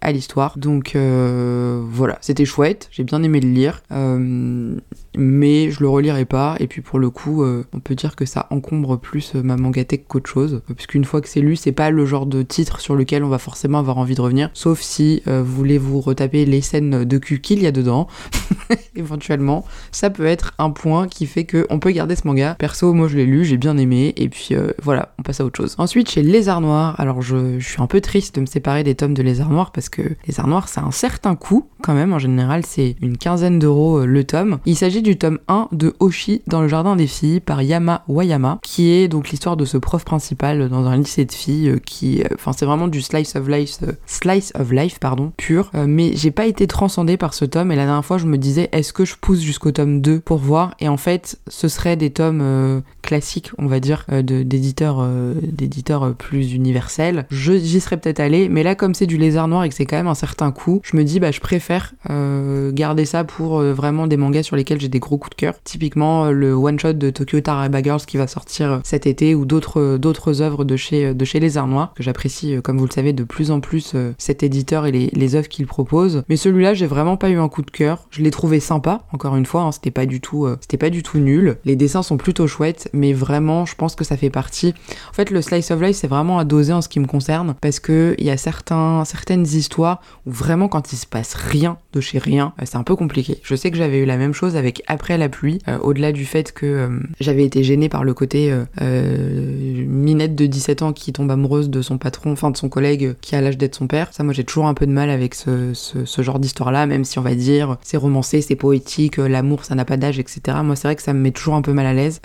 à 0.00 0.12
l'histoire. 0.12 0.58
Donc 0.58 0.94
euh, 0.94 1.82
voilà, 1.90 2.18
c'était 2.20 2.44
chouette, 2.44 2.88
j'ai 2.90 3.04
bien 3.04 3.22
aimé 3.22 3.40
le 3.40 3.48
lire, 3.48 3.82
euh, 3.92 4.76
mais 5.16 5.70
je 5.70 5.80
le 5.80 5.88
relirai 5.88 6.24
pas. 6.24 6.56
Et 6.60 6.66
puis 6.66 6.80
pour 6.80 6.98
le 6.98 7.10
coup, 7.10 7.42
euh, 7.42 7.64
on 7.72 7.80
peut 7.80 7.94
dire 7.94 8.16
que 8.16 8.24
ça 8.24 8.46
encombre 8.50 8.98
plus 8.98 9.34
ma 9.34 9.56
mangatech 9.56 10.06
qu'autre 10.06 10.30
chose, 10.30 10.62
puisqu'une 10.74 11.04
fois 11.04 11.20
que 11.20 11.28
c'est 11.28 11.40
lu, 11.40 11.56
c'est 11.56 11.72
pas 11.72 11.90
le 11.90 12.06
genre 12.06 12.26
de 12.26 12.42
titre 12.42 12.80
sur 12.80 12.94
lequel 12.94 13.24
on 13.24 13.28
va 13.28 13.38
forcément 13.38 13.78
avoir 13.78 13.98
envie 13.98 14.14
de 14.14 14.20
revenir, 14.20 14.50
sauf 14.54 14.80
si 14.80 15.22
vous 15.26 15.44
voulez 15.44 15.78
vous 15.78 16.00
retaper 16.00 16.44
les 16.44 16.60
scènes 16.60 17.04
de 17.04 17.18
cul 17.18 17.40
qu'il 17.40 17.62
y 17.62 17.66
a 17.66 17.72
dedans. 17.72 18.08
Éventuellement, 18.96 19.64
ça 19.92 20.10
peut 20.10 20.26
être 20.26 20.54
un 20.58 20.70
point 20.70 21.08
qui 21.08 21.26
fait 21.26 21.44
que 21.44 21.66
on 21.70 21.78
peut 21.78 21.90
garder 21.90 22.16
ce 22.16 22.26
manga. 22.26 22.54
Perso, 22.58 22.92
moi 22.92 23.08
je 23.08 23.16
l'ai 23.16 23.26
lu, 23.26 23.44
j'ai 23.44 23.56
bien 23.56 23.76
aimé, 23.78 24.12
et 24.16 24.28
puis 24.28 24.54
voilà, 24.82 25.14
on 25.18 25.22
passe 25.22 25.40
à 25.40 25.44
autre 25.44 25.56
chose. 25.56 25.74
Ensuite, 25.78 26.10
chez 26.10 26.22
Lézard 26.22 26.60
Noir, 26.60 26.98
alors 26.98 27.22
je, 27.22 27.58
suis 27.60 27.80
un 27.80 27.86
peu 27.86 28.00
triste 28.00 28.34
de 28.36 28.40
me 28.40 28.46
séparer 28.46 28.84
des 28.84 28.94
tomes 28.94 29.14
de 29.14 29.22
Lézard 29.22 29.50
Noir 29.50 29.72
parce 29.72 29.88
que 29.88 30.02
les 30.26 30.40
arts 30.40 30.48
noirs, 30.48 30.68
c'est 30.68 30.80
un 30.80 30.90
certain 30.90 31.34
coût 31.34 31.68
quand 31.82 31.94
même. 31.94 32.12
En 32.12 32.18
général, 32.18 32.64
c'est 32.66 32.96
une 33.00 33.16
quinzaine 33.16 33.58
d'euros 33.58 33.98
euh, 34.00 34.06
le 34.06 34.24
tome. 34.24 34.58
Il 34.66 34.76
s'agit 34.76 35.02
du 35.02 35.16
tome 35.16 35.38
1 35.48 35.68
de 35.72 35.94
Oshi 36.00 36.42
dans 36.46 36.60
le 36.60 36.68
jardin 36.68 36.96
des 36.96 37.06
filles 37.06 37.40
par 37.40 37.62
Yama 37.62 38.04
Wayama, 38.08 38.58
qui 38.62 38.90
est 38.90 39.08
donc 39.08 39.30
l'histoire 39.30 39.56
de 39.56 39.64
ce 39.64 39.76
prof 39.76 40.04
principal 40.04 40.68
dans 40.68 40.86
un 40.86 40.96
lycée 40.96 41.24
de 41.24 41.32
filles 41.32 41.70
euh, 41.70 41.78
qui, 41.78 42.22
euh, 42.22 42.28
enfin, 42.34 42.52
c'est 42.52 42.66
vraiment 42.66 42.88
du 42.88 43.02
slice 43.02 43.36
of 43.36 43.48
life, 43.48 43.78
slice 44.06 44.52
of 44.58 44.70
life, 44.72 44.98
pardon, 44.98 45.32
pur. 45.36 45.70
mais 45.74 46.12
j'ai 46.14 46.30
pas 46.30 46.46
été 46.46 46.66
transcendée 46.66 47.16
par 47.16 47.34
ce 47.34 47.44
tome 47.44 47.72
et 47.72 47.76
la 47.76 47.84
dernière 47.84 48.04
je 48.16 48.26
me 48.26 48.38
disais, 48.38 48.70
est-ce 48.72 48.94
que 48.94 49.04
je 49.04 49.16
pousse 49.20 49.40
jusqu'au 49.40 49.72
tome 49.72 50.00
2 50.00 50.20
pour 50.20 50.38
voir? 50.38 50.74
Et 50.80 50.88
en 50.88 50.96
fait, 50.96 51.38
ce 51.48 51.68
serait 51.68 51.96
des 51.96 52.10
tomes 52.10 52.82
classiques, 53.02 53.50
on 53.58 53.66
va 53.66 53.80
dire, 53.80 54.06
d'éditeurs, 54.22 55.06
d'éditeurs 55.42 56.14
plus 56.14 56.54
universels. 56.54 57.26
J'y 57.30 57.80
serais 57.80 57.98
peut-être 57.98 58.20
allé, 58.20 58.48
mais 58.48 58.62
là, 58.62 58.74
comme 58.74 58.94
c'est 58.94 59.06
du 59.06 59.18
lézard 59.18 59.48
noir 59.48 59.64
et 59.64 59.68
que 59.68 59.74
c'est 59.74 59.86
quand 59.86 59.96
même 59.96 60.06
un 60.06 60.14
certain 60.14 60.52
coût, 60.52 60.80
je 60.84 60.96
me 60.96 61.04
dis 61.04 61.20
bah 61.20 61.30
je 61.30 61.40
préfère 61.40 61.94
euh, 62.10 62.70
garder 62.72 63.04
ça 63.04 63.24
pour 63.24 63.58
euh, 63.58 63.72
vraiment 63.72 64.06
des 64.06 64.16
mangas 64.16 64.44
sur 64.44 64.56
lesquels 64.56 64.80
j'ai 64.80 64.88
des 64.88 65.00
gros 65.00 65.18
coups 65.18 65.36
de 65.36 65.40
cœur. 65.40 65.54
Typiquement 65.64 66.26
euh, 66.26 66.30
le 66.30 66.54
one 66.54 66.78
shot 66.78 66.94
de 66.94 67.10
Tokyo 67.10 67.40
Taraba 67.40 67.82
Girls 67.82 68.00
qui 68.06 68.16
va 68.16 68.26
sortir 68.26 68.80
cet 68.84 69.06
été 69.06 69.34
ou 69.34 69.44
d'autres 69.44 70.42
œuvres 70.42 70.64
de 70.64 70.76
chez 70.76 71.14
de 71.14 71.24
chez 71.24 71.40
Les 71.40 71.56
Arts 71.56 71.66
Noirs 71.66 71.92
que 71.94 72.02
j'apprécie 72.02 72.56
comme 72.62 72.78
vous 72.78 72.86
le 72.86 72.92
savez 72.92 73.12
de 73.12 73.24
plus 73.24 73.50
en 73.50 73.60
plus 73.60 73.94
cet 74.18 74.42
éditeur 74.42 74.86
et 74.86 74.92
les, 74.92 75.10
les 75.12 75.34
œuvres 75.34 75.48
qu'il 75.48 75.66
propose. 75.66 76.22
Mais 76.28 76.36
celui-là 76.36 76.74
j'ai 76.74 76.86
vraiment 76.86 77.16
pas 77.16 77.30
eu 77.30 77.38
un 77.38 77.48
coup 77.48 77.62
de 77.62 77.70
cœur. 77.70 77.97
Je 78.10 78.22
l'ai 78.22 78.30
trouvé 78.30 78.60
sympa 78.60 79.02
encore 79.12 79.36
une 79.36 79.46
fois. 79.46 79.62
Hein, 79.62 79.72
c'était 79.72 79.90
pas 79.90 80.06
du 80.06 80.20
tout 80.20 80.48
c'était 80.60 80.76
pas 80.76 80.90
du 80.90 81.02
tout 81.02 81.18
nul. 81.18 81.58
Les 81.64 81.76
dessins 81.76 82.02
sont 82.02 82.16
plutôt 82.16 82.46
chouettes 82.46 82.88
mais 82.92 83.12
vraiment 83.12 83.66
je 83.66 83.74
pense 83.74 83.94
que 83.94 84.04
ça 84.04 84.16
fait 84.16 84.30
partie. 84.30 84.74
En 85.10 85.12
fait 85.12 85.30
le 85.30 85.42
slice 85.42 85.70
of 85.70 85.80
life 85.80 85.96
c'est 85.96 86.08
vraiment 86.08 86.38
à 86.38 86.44
doser 86.44 86.72
en 86.72 86.82
ce 86.82 86.88
qui 86.88 87.00
me 87.00 87.06
concerne 87.06 87.54
parce 87.60 87.80
que 87.80 88.14
il 88.18 88.24
y 88.24 88.30
a 88.30 88.36
certains 88.36 89.04
certaines 89.04 89.46
histoires 89.46 90.00
où 90.26 90.30
vraiment 90.30 90.68
quand 90.68 90.92
il 90.92 90.96
se 90.96 91.06
passe 91.06 91.34
rien 91.34 91.78
de 91.92 92.00
chez 92.00 92.18
rien, 92.18 92.52
euh, 92.60 92.64
c'est 92.66 92.76
un 92.76 92.82
peu 92.82 92.96
compliqué. 92.96 93.38
Je 93.42 93.54
sais 93.54 93.70
que 93.70 93.76
j'avais 93.76 93.98
eu 93.98 94.04
la 94.04 94.16
même 94.16 94.32
chose 94.32 94.56
avec 94.56 94.82
Après 94.86 95.18
la 95.18 95.28
pluie, 95.28 95.58
euh, 95.68 95.78
au-delà 95.78 96.12
du 96.12 96.24
fait 96.24 96.52
que 96.52 96.66
euh, 96.66 97.00
j'avais 97.20 97.44
été 97.44 97.62
gênée 97.62 97.88
par 97.88 98.04
le 98.04 98.14
côté 98.14 98.54
minette 98.80 100.34
de 100.34 100.46
17 100.46 100.82
ans 100.82 100.92
qui 100.92 101.12
tombe 101.12 101.30
amoureuse 101.30 101.70
de 101.70 101.82
son 101.82 101.98
patron, 101.98 102.32
enfin 102.32 102.50
de 102.50 102.56
son 102.56 102.68
collègue 102.68 103.14
qui 103.20 103.34
a 103.34 103.40
l'âge 103.40 103.58
d'être 103.58 103.74
son 103.74 103.86
père. 103.86 104.08
Ça, 104.12 104.22
moi 104.22 104.32
j'ai 104.32 104.44
toujours 104.44 104.66
un 104.66 104.74
peu 104.74 104.86
de 104.86 104.92
mal 104.92 105.10
avec 105.10 105.34
ce 105.34 105.72
genre 106.18 106.38
d'histoire-là, 106.38 106.86
même 106.86 107.04
si 107.04 107.18
on 107.18 107.22
va 107.22 107.34
dire 107.34 107.76
c'est 107.88 107.96
romancé, 107.96 108.42
c'est 108.42 108.54
poétique, 108.54 109.16
l'amour 109.16 109.64
ça 109.64 109.74
n'a 109.74 109.86
pas 109.86 109.96
d'âge, 109.96 110.18
etc. 110.18 110.58
Moi 110.62 110.76
c'est 110.76 110.88
vrai 110.88 110.94
que 110.94 111.02
ça 111.02 111.14
me 111.14 111.20
met 111.20 111.30
toujours 111.30 111.54
un 111.54 111.62
peu 111.62 111.72
mal 111.72 111.86
à 111.86 111.94
l'aise. 111.94 112.20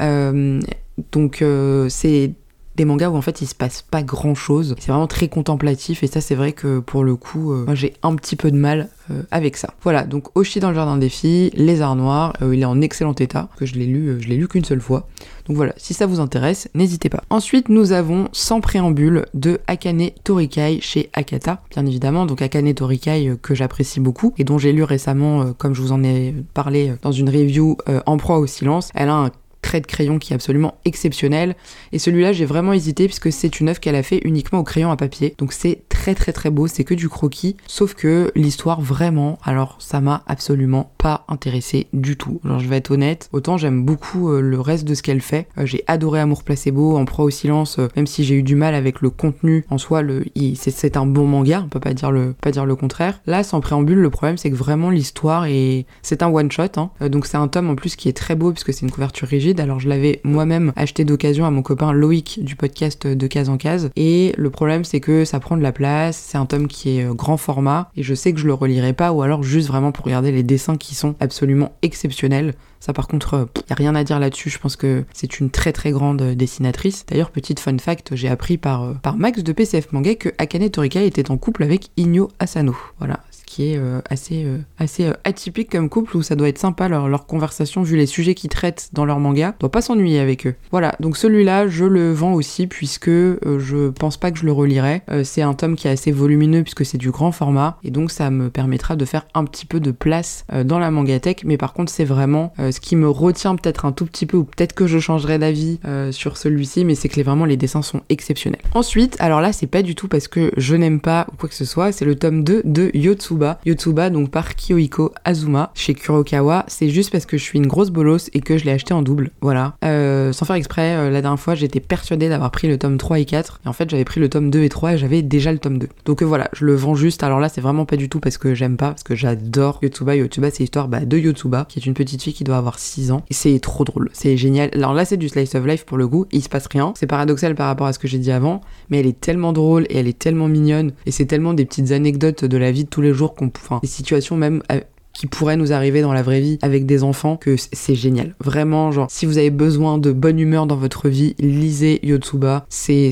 donc 1.13 1.41
c'est 1.88 2.32
des 2.75 2.85
mangas 2.85 3.09
où 3.09 3.15
en 3.15 3.21
fait 3.21 3.41
il 3.41 3.47
se 3.47 3.55
passe 3.55 3.81
pas 3.81 4.03
grand 4.03 4.35
chose. 4.35 4.75
C'est 4.79 4.91
vraiment 4.91 5.07
très 5.07 5.27
contemplatif 5.27 6.03
et 6.03 6.07
ça 6.07 6.21
c'est 6.21 6.35
vrai 6.35 6.53
que 6.53 6.79
pour 6.79 7.03
le 7.03 7.15
coup, 7.15 7.51
euh, 7.51 7.65
moi 7.65 7.75
j'ai 7.75 7.93
un 8.03 8.15
petit 8.15 8.35
peu 8.35 8.51
de 8.51 8.57
mal 8.57 8.89
euh, 9.11 9.23
avec 9.31 9.57
ça. 9.57 9.73
Voilà, 9.83 10.03
donc 10.03 10.35
Oshi 10.35 10.59
dans 10.59 10.69
le 10.69 10.75
jardin 10.75 10.97
des 10.97 11.09
filles, 11.09 11.51
Les 11.53 11.81
Arts 11.81 11.95
Noirs, 11.95 12.33
euh, 12.41 12.55
il 12.55 12.61
est 12.61 12.65
en 12.65 12.81
excellent 12.81 13.13
état, 13.13 13.49
que 13.57 13.65
je 13.65 13.75
l'ai 13.75 13.85
lu, 13.85 14.17
je 14.19 14.27
l'ai 14.27 14.37
lu 14.37 14.47
qu'une 14.47 14.65
seule 14.65 14.81
fois. 14.81 15.07
Donc 15.47 15.57
voilà, 15.57 15.73
si 15.77 15.93
ça 15.93 16.05
vous 16.05 16.19
intéresse, 16.19 16.69
n'hésitez 16.73 17.09
pas. 17.09 17.23
Ensuite, 17.29 17.69
nous 17.69 17.91
avons 17.91 18.29
Sans 18.31 18.61
préambule 18.61 19.25
de 19.33 19.59
Akane 19.67 20.09
Torikai 20.23 20.79
chez 20.81 21.09
Akata, 21.13 21.61
bien 21.71 21.85
évidemment. 21.85 22.25
Donc 22.25 22.41
Akane 22.41 22.73
Torikai 22.73 23.33
que 23.41 23.53
j'apprécie 23.53 23.99
beaucoup 23.99 24.33
et 24.37 24.45
dont 24.45 24.57
j'ai 24.57 24.71
lu 24.71 24.83
récemment, 24.83 25.53
comme 25.57 25.75
je 25.75 25.81
vous 25.81 25.91
en 25.91 26.03
ai 26.03 26.33
parlé 26.53 26.93
dans 27.01 27.11
une 27.11 27.29
review 27.29 27.77
En 28.05 28.17
proie 28.17 28.39
au 28.39 28.47
silence. 28.47 28.89
Elle 28.95 29.09
a 29.09 29.15
un 29.15 29.31
de 29.79 29.87
crayon 29.87 30.19
qui 30.19 30.33
est 30.33 30.35
absolument 30.35 30.75
exceptionnel. 30.85 31.55
Et 31.91 31.99
celui-là, 31.99 32.33
j'ai 32.33 32.45
vraiment 32.45 32.73
hésité 32.73 33.05
puisque 33.05 33.31
c'est 33.31 33.59
une 33.59 33.69
œuvre 33.69 33.79
qu'elle 33.79 33.95
a 33.95 34.03
fait 34.03 34.21
uniquement 34.23 34.59
au 34.59 34.63
crayon 34.63 34.91
à 34.91 34.97
papier. 34.97 35.35
Donc 35.37 35.53
c'est 35.53 35.83
très 35.89 36.15
très 36.15 36.33
très 36.33 36.49
beau, 36.49 36.67
c'est 36.67 36.83
que 36.83 36.93
du 36.93 37.09
croquis. 37.09 37.55
Sauf 37.67 37.93
que 37.93 38.31
l'histoire, 38.35 38.81
vraiment, 38.81 39.39
alors 39.43 39.77
ça 39.79 40.01
m'a 40.01 40.23
absolument 40.27 40.91
pas 40.97 41.25
intéressé 41.27 41.87
du 41.93 42.17
tout. 42.17 42.39
Genre, 42.43 42.59
je 42.59 42.67
vais 42.67 42.77
être 42.77 42.91
honnête, 42.91 43.29
autant 43.31 43.57
j'aime 43.57 43.83
beaucoup 43.83 44.29
euh, 44.29 44.41
le 44.41 44.59
reste 44.59 44.85
de 44.85 44.93
ce 44.93 45.03
qu'elle 45.03 45.21
fait. 45.21 45.47
Euh, 45.57 45.65
j'ai 45.65 45.83
adoré 45.87 46.19
Amour 46.19 46.43
Placebo, 46.43 46.97
En 46.97 47.05
proie 47.05 47.25
au 47.25 47.29
silence, 47.29 47.79
euh, 47.79 47.87
même 47.95 48.07
si 48.07 48.23
j'ai 48.23 48.35
eu 48.35 48.43
du 48.43 48.55
mal 48.55 48.75
avec 48.75 49.01
le 49.01 49.09
contenu 49.09 49.65
en 49.69 49.77
soi, 49.77 50.01
le, 50.01 50.25
c'est 50.55 50.97
un 50.97 51.05
bon 51.05 51.25
manga, 51.25 51.61
on 51.65 51.69
peut 51.69 51.79
pas 51.79 51.93
dire 51.93 52.11
le, 52.11 52.33
pas 52.33 52.51
dire 52.51 52.65
le 52.65 52.75
contraire. 52.75 53.21
Là, 53.25 53.43
sans 53.43 53.61
préambule, 53.61 53.99
le 53.99 54.09
problème 54.09 54.37
c'est 54.37 54.49
que 54.49 54.55
vraiment 54.55 54.89
l'histoire 54.89 55.45
est. 55.45 55.85
C'est 56.01 56.23
un 56.23 56.27
one-shot, 56.27 56.77
hein. 56.77 56.89
donc 57.09 57.25
c'est 57.25 57.37
un 57.37 57.47
tome 57.47 57.69
en 57.69 57.75
plus 57.75 57.95
qui 57.95 58.09
est 58.09 58.13
très 58.13 58.35
beau 58.35 58.51
puisque 58.51 58.73
c'est 58.73 58.85
une 58.85 58.91
couverture 58.91 59.27
rigide. 59.27 59.59
Alors 59.63 59.79
je 59.79 59.88
l'avais 59.88 60.20
moi-même 60.25 60.74
acheté 60.75 61.05
d'occasion 61.05 61.46
à 61.46 61.50
mon 61.50 61.62
copain 61.62 61.93
Loïc 61.93 62.43
du 62.43 62.58
podcast 62.58 63.08
de 63.08 63.27
case 63.27 63.48
en 63.48 63.55
case. 63.55 63.91
Et 63.96 64.34
le 64.38 64.50
problème 64.50 64.84
c'est 64.84 65.00
que 65.00 65.24
ça 65.24 65.39
prend 65.39 65.55
de 65.55 65.62
la 65.62 65.72
place, 65.72 66.17
c'est 66.17 66.38
un 66.38 66.46
tome 66.46 66.67
qui 66.67 67.00
est 67.00 67.15
grand 67.15 67.38
format 67.38 67.89
et 67.96 68.03
je 68.03 68.13
sais 68.13 68.34
que 68.34 68.41
je 68.41 68.46
le 68.46 68.53
relirai 68.53 68.91
pas 68.91 69.13
ou 69.13 69.22
alors 69.22 69.41
juste 69.41 69.70
vraiment 69.70 69.93
pour 69.93 70.03
regarder 70.03 70.34
les 70.34 70.43
dessins 70.43 70.75
qui 70.75 70.96
sont 70.96 71.15
absolument 71.22 71.72
exceptionnels. 71.82 72.55
Ça 72.82 72.91
par 72.91 73.08
contre, 73.08 73.48
il 73.55 73.70
y 73.70 73.72
a 73.72 73.75
rien 73.75 73.96
à 73.96 74.03
dire 74.03 74.20
là-dessus, 74.20 74.50
je 74.50 74.60
pense 74.60 74.75
que 74.75 75.05
c'est 75.13 75.39
une 75.39 75.50
très 75.50 75.72
très 75.72 75.91
grande 75.91 76.22
dessinatrice. 76.22 77.05
D'ailleurs, 77.08 77.32
petite 77.32 77.62
fun 77.62 77.77
fact, 77.77 78.13
j'ai 78.13 78.27
appris 78.27 78.58
par, 78.58 78.84
euh, 78.84 78.93
par 79.01 79.15
Max 79.15 79.41
de 79.41 79.53
PCF 79.53 79.93
Manga 79.93 80.15
que 80.15 80.27
Akane 80.38 80.70
Torika 80.70 81.01
était 81.01 81.32
en 81.32 81.38
couple 81.38 81.63
avec 81.63 81.91
Inyo 81.96 82.29
Asano. 82.39 82.75
Voilà, 83.00 83.22
qui 83.53 83.72
est 83.72 83.77
euh, 83.77 84.01
assez, 84.10 84.45
euh, 84.45 84.57
assez 84.79 85.05
euh, 85.05 85.13
atypique 85.25 85.69
comme 85.69 85.88
couple 85.88 86.17
où 86.17 86.24
ça 86.24 86.36
doit 86.36 86.50
être 86.50 86.57
sympa 86.57 86.88
leur, 86.88 87.07
leur 87.07 87.27
conversation 87.27 87.83
vu 87.83 87.95
les 87.95 88.07
sujets 88.07 88.33
qu'ils 88.33 88.50
traitent 88.50 88.89
dans 88.93 89.05
leur 89.05 89.19
manga. 89.19 89.53
doit 89.60 89.72
pas 89.72 89.83
s'ennuyer 89.83 90.19
avec 90.19 90.48
eux. 90.48 90.55
Voilà, 90.72 90.95
donc 91.00 91.17
celui-là, 91.17 91.67
je 91.67 91.86
le 91.86 92.12
vends 92.12 92.33
aussi 92.33 92.65
puisque 92.65 93.10
je 93.10 93.89
pense 93.89 94.17
pas 94.17 94.31
que 94.31 94.39
je 94.39 94.45
le 94.45 94.51
relirai. 94.51 95.03
c'est 95.24 95.43
un 95.43 95.53
tome 95.53 95.75
qui 95.75 95.88
est 95.88 95.91
assez 95.91 96.12
volumineux 96.12 96.63
puisque 96.63 96.83
c'est 96.83 96.98
du 96.98 97.12
grand 97.12 97.31
format 97.31 97.77
et 97.83 97.91
donc 97.91 98.10
ça 98.10 98.31
me 98.31 98.50
permettra 98.50 98.95
de 98.95 99.05
faire 99.05 99.27
un 99.36 99.45
petit 99.45 99.67
peu 99.67 99.79
de 99.79 99.91
place 99.91 100.45
dans 100.65 100.79
la 100.79 100.89
mangatech. 100.89 101.43
Mais 101.45 101.57
par 101.57 101.74
contre, 101.74 101.91
c'est 101.91 102.05
vraiment 102.05 102.53
ce 102.57 102.79
qui 102.79 102.95
me 102.95 103.10
retient 103.10 103.55
peut-être 103.55 103.86
un 103.86 103.91
tout 103.91 104.05
petit 104.05 104.25
peu 104.25 104.38
ou 104.38 104.43
peut-être 104.43 104.74
que 104.74 104.88
je 104.88 104.98
changerai 104.98 105.38
d'avis 105.38 105.79
sur 106.12 106.38
celui-ci, 106.38 106.86
mais 106.86 106.95
c'est 106.95 107.10
que 107.10 107.17
les, 107.17 107.24
vraiment 107.24 107.45
les 107.45 107.57
dessins 107.57 107.83
sont 107.83 108.01
exceptionnels. 108.10 108.62
Ensuite, 108.74 109.15
alors 109.19 109.41
là, 109.41 109.53
c'est 109.53 109.67
pas 109.67 109.83
du 109.83 109.93
tout 109.93 110.07
parce 110.07 110.27
que 110.27 110.51
je 110.57 110.75
n'aime 110.75 111.00
pas 111.00 111.27
ou 111.31 111.36
quoi 111.36 111.50
que 111.50 111.55
ce 111.55 111.65
soit, 111.65 111.91
c'est 111.91 112.05
le 112.05 112.15
tome 112.15 112.43
2 112.43 112.63
de 112.65 112.89
Yotsuba 112.93 113.42
Yotsuba. 113.65 114.09
donc 114.09 114.29
par 114.29 114.55
Kiyohiko 114.55 115.13
Azuma 115.25 115.71
chez 115.75 115.93
Kurokawa. 115.93 116.65
C'est 116.67 116.89
juste 116.89 117.12
parce 117.12 117.25
que 117.25 117.38
je 117.38 117.43
suis 117.43 117.59
une 117.59 117.67
grosse 117.67 117.89
bolosse 117.89 118.29
et 118.33 118.41
que 118.41 118.57
je 118.57 118.65
l'ai 118.65 118.71
acheté 118.71 118.93
en 118.93 119.01
double. 119.01 119.31
Voilà. 119.41 119.75
Euh, 119.83 120.31
sans 120.33 120.45
faire 120.45 120.55
exprès, 120.55 120.95
euh, 120.95 121.09
la 121.09 121.21
dernière 121.21 121.39
fois, 121.39 121.55
j'étais 121.55 121.79
persuadée 121.79 122.29
d'avoir 122.29 122.51
pris 122.51 122.67
le 122.67 122.77
tome 122.77 122.97
3 122.97 123.19
et 123.19 123.25
4. 123.25 123.62
Et 123.65 123.67
en 123.67 123.73
fait, 123.73 123.89
j'avais 123.89 124.05
pris 124.05 124.19
le 124.19 124.29
tome 124.29 124.50
2 124.50 124.63
et 124.63 124.69
3 124.69 124.93
et 124.93 124.97
j'avais 124.97 125.21
déjà 125.21 125.51
le 125.51 125.59
tome 125.59 125.77
2. 125.77 125.88
Donc 126.05 126.21
euh, 126.21 126.25
voilà, 126.25 126.50
je 126.53 126.65
le 126.65 126.75
vends 126.75 126.95
juste. 126.95 127.23
Alors 127.23 127.39
là, 127.39 127.50
c'est 127.50 127.62
vraiment 127.62 127.85
pas 127.85 127.97
du 127.97 128.09
tout 128.09 128.19
parce 128.19 128.38
que 128.38 128.53
j'aime 128.53 128.77
pas, 128.77 128.89
parce 128.89 129.03
que 129.03 129.15
j'adore 129.15 129.79
Yotsuba. 129.81 130.15
Yotsuba, 130.15 130.51
c'est 130.51 130.59
l'histoire 130.59 130.88
bah, 130.88 131.01
de 131.01 131.17
Yotsuba, 131.17 131.65
qui 131.69 131.79
est 131.79 131.85
une 131.85 131.93
petite 131.93 132.21
fille 132.21 132.33
qui 132.33 132.43
doit 132.43 132.57
avoir 132.57 132.79
6 132.79 133.12
ans. 133.12 133.23
Et 133.29 133.33
c'est 133.33 133.59
trop 133.59 133.83
drôle. 133.83 134.09
C'est 134.13 134.38
génial. 134.38 134.69
Alors 134.73 134.93
là, 134.93 135.05
c'est 135.05 135.17
du 135.17 135.29
slice 135.29 135.55
of 135.55 135.65
life 135.65 135.85
pour 135.85 135.97
le 135.97 136.07
goût. 136.07 136.25
Il 136.31 136.41
se 136.41 136.50
passe 136.50 136.67
rien. 136.67 136.93
C'est 136.97 137.07
paradoxal 137.07 137.55
par 137.55 137.67
rapport 137.67 137.88
à 137.88 137.93
ce 137.93 138.00
que 138.00 138.07
j'ai 138.07 138.19
dit 138.19 138.31
avant. 138.31 138.62
Mais 138.89 139.00
elle 139.00 139.07
est 139.07 139.19
tellement 139.19 139.53
drôle 139.53 139.85
et 139.89 139.97
elle 139.97 140.07
est 140.07 140.17
tellement 140.17 140.47
mignonne. 140.47 140.93
Et 141.05 141.12
c'est 141.12 141.25
tellement 141.25 141.53
des 141.53 141.65
petites 141.65 141.91
anecdotes 141.91 142.45
de 142.45 142.57
la 142.57 142.71
vie 142.71 142.83
de 142.83 142.89
tous 142.89 143.01
les 143.01 143.13
jours 143.13 143.32
des 143.81 143.87
situations 143.87 144.35
même 144.37 144.61
euh, 144.71 144.79
qui 145.13 145.27
pourraient 145.27 145.57
nous 145.57 145.71
arriver 145.71 146.01
dans 146.01 146.11
la 146.11 146.23
vraie 146.23 146.41
vie 146.41 146.57
avec 146.61 146.85
des 146.85 147.03
enfants, 147.03 147.37
que 147.37 147.55
c'est 147.57 147.95
génial. 147.95 148.35
Vraiment, 148.39 148.91
genre, 148.91 149.07
si 149.09 149.25
vous 149.25 149.37
avez 149.37 149.51
besoin 149.51 149.99
de 149.99 150.11
bonne 150.11 150.39
humeur 150.39 150.65
dans 150.65 150.75
votre 150.75 151.07
vie, 151.07 151.35
lisez 151.39 151.99
Yotsuba, 152.05 152.65
c'est 152.69 153.11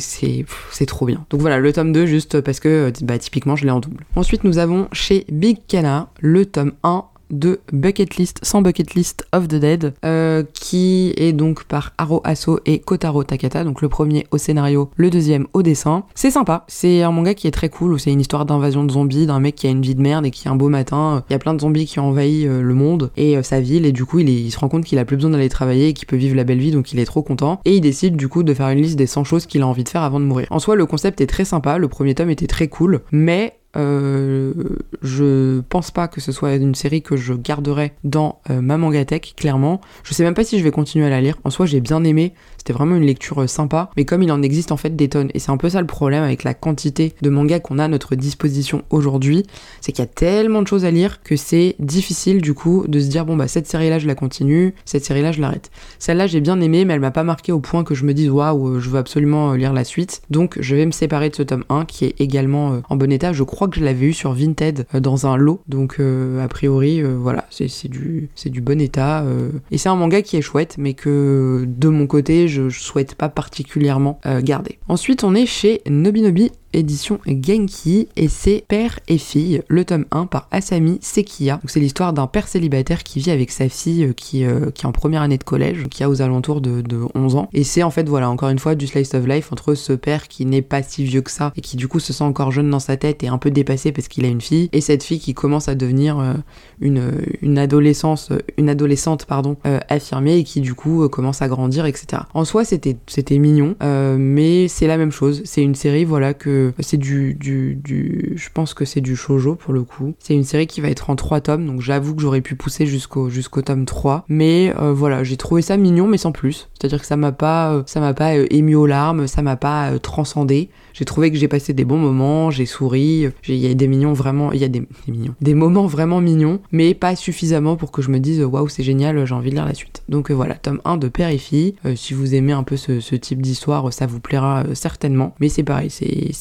trop 0.88 1.06
bien. 1.06 1.26
Donc 1.30 1.42
voilà, 1.42 1.60
le 1.60 1.72
tome 1.72 1.94
2 1.94 2.06
juste 2.08 2.42
parce 2.42 2.60
que 2.60 2.68
euh, 2.68 2.92
bah, 3.04 3.20
typiquement 3.20 3.56
je 3.56 3.66
l'ai 3.66 3.72
en 3.72 3.80
double. 3.80 4.04
Ensuite, 4.16 4.44
nous 4.44 4.58
avons 4.58 4.88
chez 4.92 5.26
Big 5.32 5.60
Kana 5.68 6.10
le 6.20 6.46
tome 6.46 6.74
1 6.84 7.06
de 7.32 7.60
Bucket 7.72 8.18
List, 8.18 8.40
sans 8.44 8.62
Bucket 8.62 8.94
List 8.94 9.26
of 9.34 9.48
the 9.48 9.56
Dead, 9.56 9.94
euh, 10.06 10.44
qui 10.54 11.14
est 11.18 11.34
donc 11.34 11.64
par 11.64 11.94
Haro 11.98 12.22
Aso 12.24 12.60
et 12.66 12.80
Kotaro 12.80 13.24
Takata, 13.24 13.64
donc 13.64 13.82
le 13.82 13.90
premier 13.90 14.28
au 14.32 14.38
scénario, 14.38 14.90
le 14.96 15.10
deuxième 15.10 15.48
au 15.54 15.62
dessin. 15.62 16.04
C'est 16.16 16.32
sympa, 16.32 16.66
c'est 16.68 17.02
un 17.02 17.12
manga 17.12 17.34
qui 17.34 17.48
est 17.48 17.52
très 17.52 17.70
cool, 17.70 17.94
où 17.94 17.98
c'est 17.98 18.12
une 18.12 18.22
histoire 18.22 18.46
d'invasion 18.46 18.84
de 18.84 18.92
zombies, 18.92 19.26
d'un 19.26 19.40
mec 19.40 19.56
qui 19.56 19.68
a 19.68 19.70
une 19.70 19.82
vie 19.82 19.96
de 19.96 20.02
merde 20.02 20.26
et 20.26 20.32
qui 20.32 20.48
un 20.50 20.56
beau 20.56 20.70
matin, 20.70 21.24
il 21.30 21.34
y 21.34 21.36
a 21.36 21.40
plein 21.40 21.54
de 21.54 21.62
zombies 21.62 21.86
qui 21.86 22.00
ont 22.00 22.10
envahi 22.10 22.48
euh, 22.48 22.62
le 22.62 22.74
monde 22.74 23.12
et 23.18 23.38
euh, 23.38 23.44
sa 23.44 23.62
ville, 23.62 23.86
et 23.86 23.92
du 23.92 24.06
coup 24.06 24.20
il, 24.20 24.30
il 24.30 24.52
se 24.52 24.60
rend 24.60 24.70
compte 24.70 24.86
qu'il 24.86 25.00
a 25.00 25.06
plus 25.06 25.16
besoin 25.16 25.32
d'aller 25.32 25.50
travailler 25.50 25.90
et 25.90 25.94
qu'il 25.94 26.08
peut 26.08 26.16
vivre 26.16 26.36
la 26.36 26.44
belle 26.44 26.60
vie, 26.60 26.72
donc 26.72 26.92
il 26.92 27.00
est 27.00 27.06
trop 27.06 27.22
content, 27.22 27.60
et 27.66 27.76
il 27.76 27.82
décide 27.82 28.16
du 28.16 28.28
coup 28.28 28.44
de 28.44 28.54
faire 28.54 28.70
une 28.70 28.82
liste 28.82 28.98
des 28.98 29.08
100 29.08 29.24
choses 29.24 29.46
qu'il 29.46 29.62
a 29.62 29.68
envie 29.68 29.84
de 29.84 29.90
faire 29.90 30.04
avant 30.04 30.20
de 30.20 30.26
mourir. 30.26 30.48
En 30.50 30.60
soi, 30.60 30.76
le 30.76 30.86
concept 30.86 31.22
est 31.22 31.28
très 31.28 31.46
sympa, 31.46 31.78
le 31.78 31.88
premier 31.88 32.16
tome 32.16 32.30
était 32.30 32.48
très 32.48 32.68
cool, 32.68 33.02
mais 33.12 33.54
euh, 33.78 34.54
je 35.02 35.62
pense 35.62 35.92
pas 35.92 36.08
que 36.08 36.20
ce 36.20 36.32
soit 36.32 36.56
une 36.56 36.76
série 36.76 37.02
que 37.02 37.16
je 37.16 37.34
garderai 37.34 37.94
dans 38.04 38.40
euh, 38.50 38.62
ma 38.62 38.78
mangatech, 38.78 39.34
clairement. 39.36 39.82
Je 40.04 40.14
sais 40.14 40.24
même 40.24 40.34
pas 40.34 40.44
si 40.44 40.60
je 40.60 40.64
vais 40.64 40.72
continuer 40.72 41.06
à 41.06 41.10
la 41.10 41.22
lire. 41.22 41.38
En 41.44 41.50
soi, 41.50 41.66
j'ai 41.66 41.80
bien 41.80 42.04
aimé. 42.04 42.34
C'était 42.62 42.74
vraiment 42.74 42.96
une 42.96 43.06
lecture 43.06 43.42
euh, 43.42 43.48
sympa. 43.48 43.90
Mais 43.98 44.06
comme 44.06 44.22
il 44.22 44.32
en 44.32 44.44
existe 44.44 44.72
en 44.72 44.78
fait 44.78 44.96
des 44.96 45.10
tonnes, 45.10 45.32
et 45.34 45.40
c'est 45.40 45.50
un 45.50 45.58
peu 45.58 45.68
ça 45.68 45.82
le 45.82 45.88
problème 45.88 46.24
avec 46.24 46.44
la 46.44 46.54
quantité 46.54 47.16
de 47.24 47.30
mangas 47.32 47.60
qu'on 47.60 47.80
a 47.80 47.86
à 47.86 47.88
notre 47.88 48.14
disposition 48.14 48.84
aujourd'hui, 48.92 49.48
c'est 49.82 49.92
qu'il 49.92 50.04
y 50.04 50.08
a 50.08 50.12
tellement 50.12 50.62
de 50.62 50.68
choses 50.68 50.86
à 50.86 50.92
lire 50.92 51.24
que 51.24 51.36
c'est 51.36 51.76
difficile 51.80 52.40
du 52.40 52.54
coup 52.54 52.86
de 52.88 53.00
se 53.00 53.08
dire 53.08 53.26
bon 53.26 53.36
bah 53.36 53.48
cette 53.48 53.66
série-là 53.66 53.98
je 53.98 54.06
la 54.06 54.14
continue, 54.14 54.76
cette 54.86 55.04
série-là 55.04 55.32
je 55.32 55.42
l'arrête. 55.42 55.72
Celle-là 55.98 56.28
j'ai 56.28 56.40
bien 56.40 56.62
aimé, 56.62 56.86
mais 56.86 56.94
elle 56.94 57.00
m'a 57.00 57.10
pas 57.10 57.24
marqué 57.24 57.52
au 57.52 57.60
point 57.60 57.84
que 57.84 57.96
je 57.96 58.06
me 58.06 58.14
dise 58.14 58.30
waouh, 58.30 58.80
je 58.80 58.90
veux 58.92 59.00
absolument 59.00 59.54
lire 59.54 59.74
la 59.74 59.84
suite. 59.84 60.22
Donc 60.30 60.58
je 60.60 60.76
vais 60.76 60.86
me 60.86 60.92
séparer 60.92 61.32
de 61.32 61.36
ce 61.36 61.42
tome 61.42 61.66
1 61.70 61.86
qui 61.86 62.06
est 62.06 62.22
également 62.22 62.82
en 62.90 62.96
bon 62.96 63.12
état. 63.12 63.34
Je 63.34 63.44
crois 63.44 63.68
que 63.68 63.80
je 63.80 63.84
l'avais 63.84 64.06
eu 64.06 64.14
sur 64.14 64.34
Vinted 64.34 64.86
euh, 64.94 65.00
dans 65.00 65.26
un 65.28 65.38
lot. 65.38 65.62
Donc 65.68 65.96
euh, 66.00 66.44
a 66.44 66.48
priori, 66.48 67.02
euh, 67.02 67.16
voilà, 67.20 67.46
c'est 67.50 67.88
du, 67.88 68.30
du 68.46 68.62
bon 68.62 68.80
état. 68.80 69.26
et 69.72 69.78
c'est 69.78 69.90
un 69.90 69.96
manga 69.96 70.22
qui 70.22 70.38
est 70.38 70.42
chouette, 70.42 70.76
mais 70.78 70.94
que 70.94 71.66
de 71.68 71.88
mon 71.90 72.08
côté, 72.08 72.48
je, 72.52 72.70
souhaite 72.70 73.16
pas 73.16 73.30
particulièrement 73.30 74.20
garder. 74.42 74.80
Ensuite, 74.88 75.24
on 75.24 75.34
est 75.34 75.46
chez 75.46 75.82
Nobinobi 75.90 76.52
édition 76.74 77.20
Genki 77.26 78.08
et 78.16 78.28
c'est 78.28 78.64
Père 78.68 79.00
et 79.08 79.18
fille, 79.18 79.62
le 79.68 79.86
tome 79.86 80.06
1 80.12 80.26
par 80.26 80.48
Asami 80.52 81.00
Sekiya. 81.02 81.60
C'est 81.66 81.80
l'histoire 81.80 82.14
d'un 82.14 82.28
père 82.28 82.48
célibataire 82.48 83.04
qui 83.04 83.20
vit 83.20 83.32
avec 83.32 83.52
sa 83.52 83.70
fille 83.70 84.06
euh, 84.06 84.14
qui, 84.14 84.46
euh, 84.46 84.72
qui 84.72 84.86
est 84.86 84.88
en 84.88 84.92
première 84.92 85.22
année 85.22 85.38
de 85.38 85.44
collège, 85.44 85.86
qui 85.90 86.04
a 86.04 86.10
aux 86.10 86.22
alentours 86.22 86.62
de, 86.62 86.82
11 87.16 87.36
ans. 87.36 87.50
Et 87.54 87.64
c'est 87.64 87.84
en 87.84 87.92
fait, 87.92 88.08
voilà, 88.08 88.30
encore 88.30 88.50
une 88.50 88.60
fois, 88.60 88.76
du 88.76 88.88
slice 88.88 89.14
of 89.14 89.26
life 89.26 89.52
entre 89.52 89.76
ce 89.76 89.94
père 89.94 90.28
qui 90.28 90.46
n'est 90.46 90.62
pas 90.62 90.84
si 90.84 91.04
vieux 91.04 91.22
que 91.22 91.32
ça 91.32 91.52
et 91.56 91.62
qui 91.62 91.78
du 91.78 91.88
coup 91.88 92.00
se 92.00 92.14
sent 92.14 92.24
encore 92.24 92.52
jeune 92.52 92.70
dans 92.70 92.80
sa 92.80 92.98
tête 92.98 93.24
et 93.24 93.28
un 93.28 93.38
peu 93.38 93.52
dépassé 93.52 93.92
parce 93.92 94.08
qu'il 94.08 94.26
a 94.26 94.28
une 94.28 94.42
fille, 94.42 94.70
et 94.72 94.82
cette 94.82 95.04
fille 95.04 95.20
qui 95.20 95.34
commence 95.34 95.68
à 95.68 95.76
devenir 95.76 96.20
euh, 96.20 96.34
une, 96.80 97.12
une 97.42 97.58
adolescence, 97.58 98.30
une 98.58 98.70
adolescente, 98.70 99.26
pardon, 99.26 99.58
affirmée 99.90 100.38
et 100.38 100.44
qui 100.44 100.62
du 100.62 100.74
coup 100.74 101.08
commence 101.10 101.42
à 101.42 101.48
grandir, 101.48 101.86
etc. 101.86 102.24
En 102.34 102.46
soi, 102.46 102.64
c'était 102.66 102.96
mignon, 103.40 103.76
mais 103.82 104.68
c'est 104.68 104.88
la 104.88 104.98
même 104.98 105.12
chose. 105.12 105.42
C'est 105.46 105.62
une 105.62 105.76
série, 105.76 106.06
voilà, 106.06 106.34
que 106.34 106.61
c'est 106.80 106.98
du, 106.98 107.34
du, 107.34 108.34
je 108.36 108.50
pense 108.54 108.74
que 108.74 108.86
c'est 108.86 109.02
du 109.02 109.16
shojo 109.16 109.56
pour 109.56 109.74
le 109.74 109.84
coup. 109.84 110.14
C'est 110.20 110.34
une 110.34 110.44
série 110.44 110.68
qui 110.68 110.82
va 110.82 110.90
être 110.90 111.10
en 111.10 111.16
trois 111.16 111.42
tomes, 111.42 111.66
donc 111.66 111.82
j'avoue 111.82 112.16
que 112.16 112.22
j'aurais 112.22 112.42
pu 112.42 112.56
pousser 112.56 112.86
jusqu'au 112.86 113.30
jusqu'au 113.30 113.62
tome 113.62 113.86
3. 113.86 114.26
Mais 114.30 114.74
euh, 114.80 114.94
voilà, 114.94 115.24
j'ai 115.24 115.38
trouvé 115.38 115.62
ça 115.62 115.78
mignon, 115.78 116.08
mais 116.08 116.18
sans 116.18 116.32
plus. 116.32 116.70
C'est-à-dire 116.74 117.00
que 117.00 117.06
ça 117.06 117.18
m'a 117.18 117.32
pas, 117.32 117.74
euh, 117.74 117.84
m'a 117.96 118.14
pas 118.14 118.36
euh, 118.36 118.48
ému 118.50 118.76
aux 118.76 118.86
larmes, 118.86 119.28
ça 119.28 119.42
m'a 119.42 119.56
pas 119.56 119.98
transcendé. 120.00 120.70
J'ai 120.94 121.06
trouvé 121.06 121.32
que 121.32 121.38
j'ai 121.38 121.48
passé 121.48 121.74
des 121.74 121.86
bons 121.86 121.98
moments, 121.98 122.52
j'ai 122.52 122.66
souri. 122.66 123.30
Il 123.48 123.56
y 123.56 123.68
a 123.70 123.74
des 123.74 123.88
mignons 123.88 124.14
vraiment, 124.14 124.52
il 124.52 124.70
des, 124.70 124.84
mignons, 125.08 125.36
moments 125.56 125.86
vraiment 125.86 126.20
mignons, 126.22 126.60
mais 126.72 126.94
pas 126.94 127.16
suffisamment 127.16 127.76
pour 127.76 127.92
que 127.92 128.02
je 128.02 128.10
me 128.10 128.20
dise 128.20 128.44
waouh 128.44 128.68
c'est 128.68 128.84
génial, 128.84 129.26
j'ai 129.26 129.34
envie 129.34 129.52
de 129.52 129.56
lire 129.56 129.66
la 129.66 129.74
suite. 129.74 130.04
Donc 130.10 130.32
voilà, 130.32 130.56
tome 130.56 130.82
1 130.84 130.98
de 130.98 131.08
Père 131.08 131.30
et 131.30 131.38
Fille. 131.38 131.76
si 131.96 132.14
vous 132.14 132.36
aimez 132.36 132.52
un 132.52 132.64
peu 132.64 132.76
ce 132.76 133.16
type 133.16 133.42
d'histoire, 133.42 133.94
ça 133.94 134.06
vous 134.06 134.20
plaira 134.20 134.64
certainement. 134.74 135.34
Mais 135.40 135.50
c'est 135.50 135.64
pareil, 135.64 135.90
c'est 135.90 136.34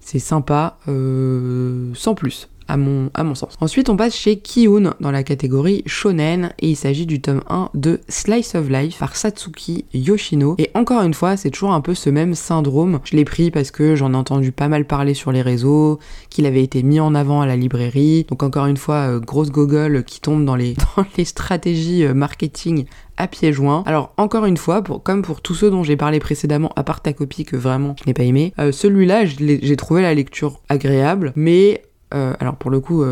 c'est 0.00 0.18
sympa, 0.18 0.78
euh, 0.88 1.90
sans 1.94 2.14
plus. 2.14 2.48
À 2.68 2.76
mon, 2.76 3.34
sens. 3.34 3.56
Ensuite, 3.60 3.88
on 3.88 3.96
passe 3.96 4.14
chez 4.14 4.38
Kiun 4.38 4.94
dans 5.00 5.10
la 5.10 5.22
catégorie 5.22 5.82
shonen 5.86 6.52
et 6.58 6.68
il 6.70 6.76
s'agit 6.76 7.06
du 7.06 7.20
tome 7.20 7.42
1 7.48 7.70
de 7.74 8.00
Slice 8.08 8.54
of 8.54 8.68
Life 8.68 8.98
par 8.98 9.16
Satsuki 9.16 9.86
Yoshino. 9.94 10.54
Et 10.58 10.70
encore 10.74 11.02
une 11.02 11.14
fois, 11.14 11.36
c'est 11.36 11.50
toujours 11.50 11.72
un 11.72 11.80
peu 11.80 11.94
ce 11.94 12.10
même 12.10 12.34
syndrome. 12.34 13.00
Je 13.04 13.16
l'ai 13.16 13.24
pris 13.24 13.50
parce 13.50 13.70
que 13.70 13.96
j'en 13.96 14.12
ai 14.12 14.16
entendu 14.16 14.52
pas 14.52 14.68
mal 14.68 14.84
parler 14.84 15.14
sur 15.14 15.32
les 15.32 15.42
réseaux, 15.42 15.98
qu'il 16.30 16.46
avait 16.46 16.62
été 16.62 16.82
mis 16.82 17.00
en 17.00 17.14
avant 17.14 17.40
à 17.40 17.46
la 17.46 17.56
librairie. 17.56 18.26
Donc 18.28 18.42
encore 18.42 18.66
une 18.66 18.76
fois, 18.76 19.08
euh, 19.08 19.20
grosse 19.20 19.50
gogole 19.50 20.04
qui 20.04 20.20
tombe 20.20 20.44
dans 20.44 20.56
les, 20.56 20.74
stratégies 21.24 22.04
euh, 22.04 22.14
marketing 22.14 22.84
à 23.16 23.26
pieds 23.26 23.52
joints. 23.52 23.82
Alors 23.86 24.12
encore 24.16 24.44
une 24.44 24.56
fois, 24.56 24.82
comme 24.82 25.22
pour 25.22 25.40
tous 25.40 25.54
ceux 25.54 25.70
dont 25.70 25.82
j'ai 25.82 25.96
parlé 25.96 26.20
précédemment, 26.20 26.70
à 26.76 26.84
part 26.84 27.02
ta 27.02 27.12
copie 27.12 27.44
que 27.44 27.56
vraiment 27.56 27.96
je 28.00 28.04
n'ai 28.06 28.14
pas 28.14 28.22
aimé, 28.22 28.52
euh, 28.58 28.72
celui-là 28.72 29.24
j'ai 29.26 29.76
trouvé 29.76 30.02
la 30.02 30.14
lecture 30.14 30.60
agréable, 30.68 31.32
mais 31.34 31.82
alors 32.10 32.56
pour 32.56 32.70
le 32.70 32.80
coup, 32.80 33.04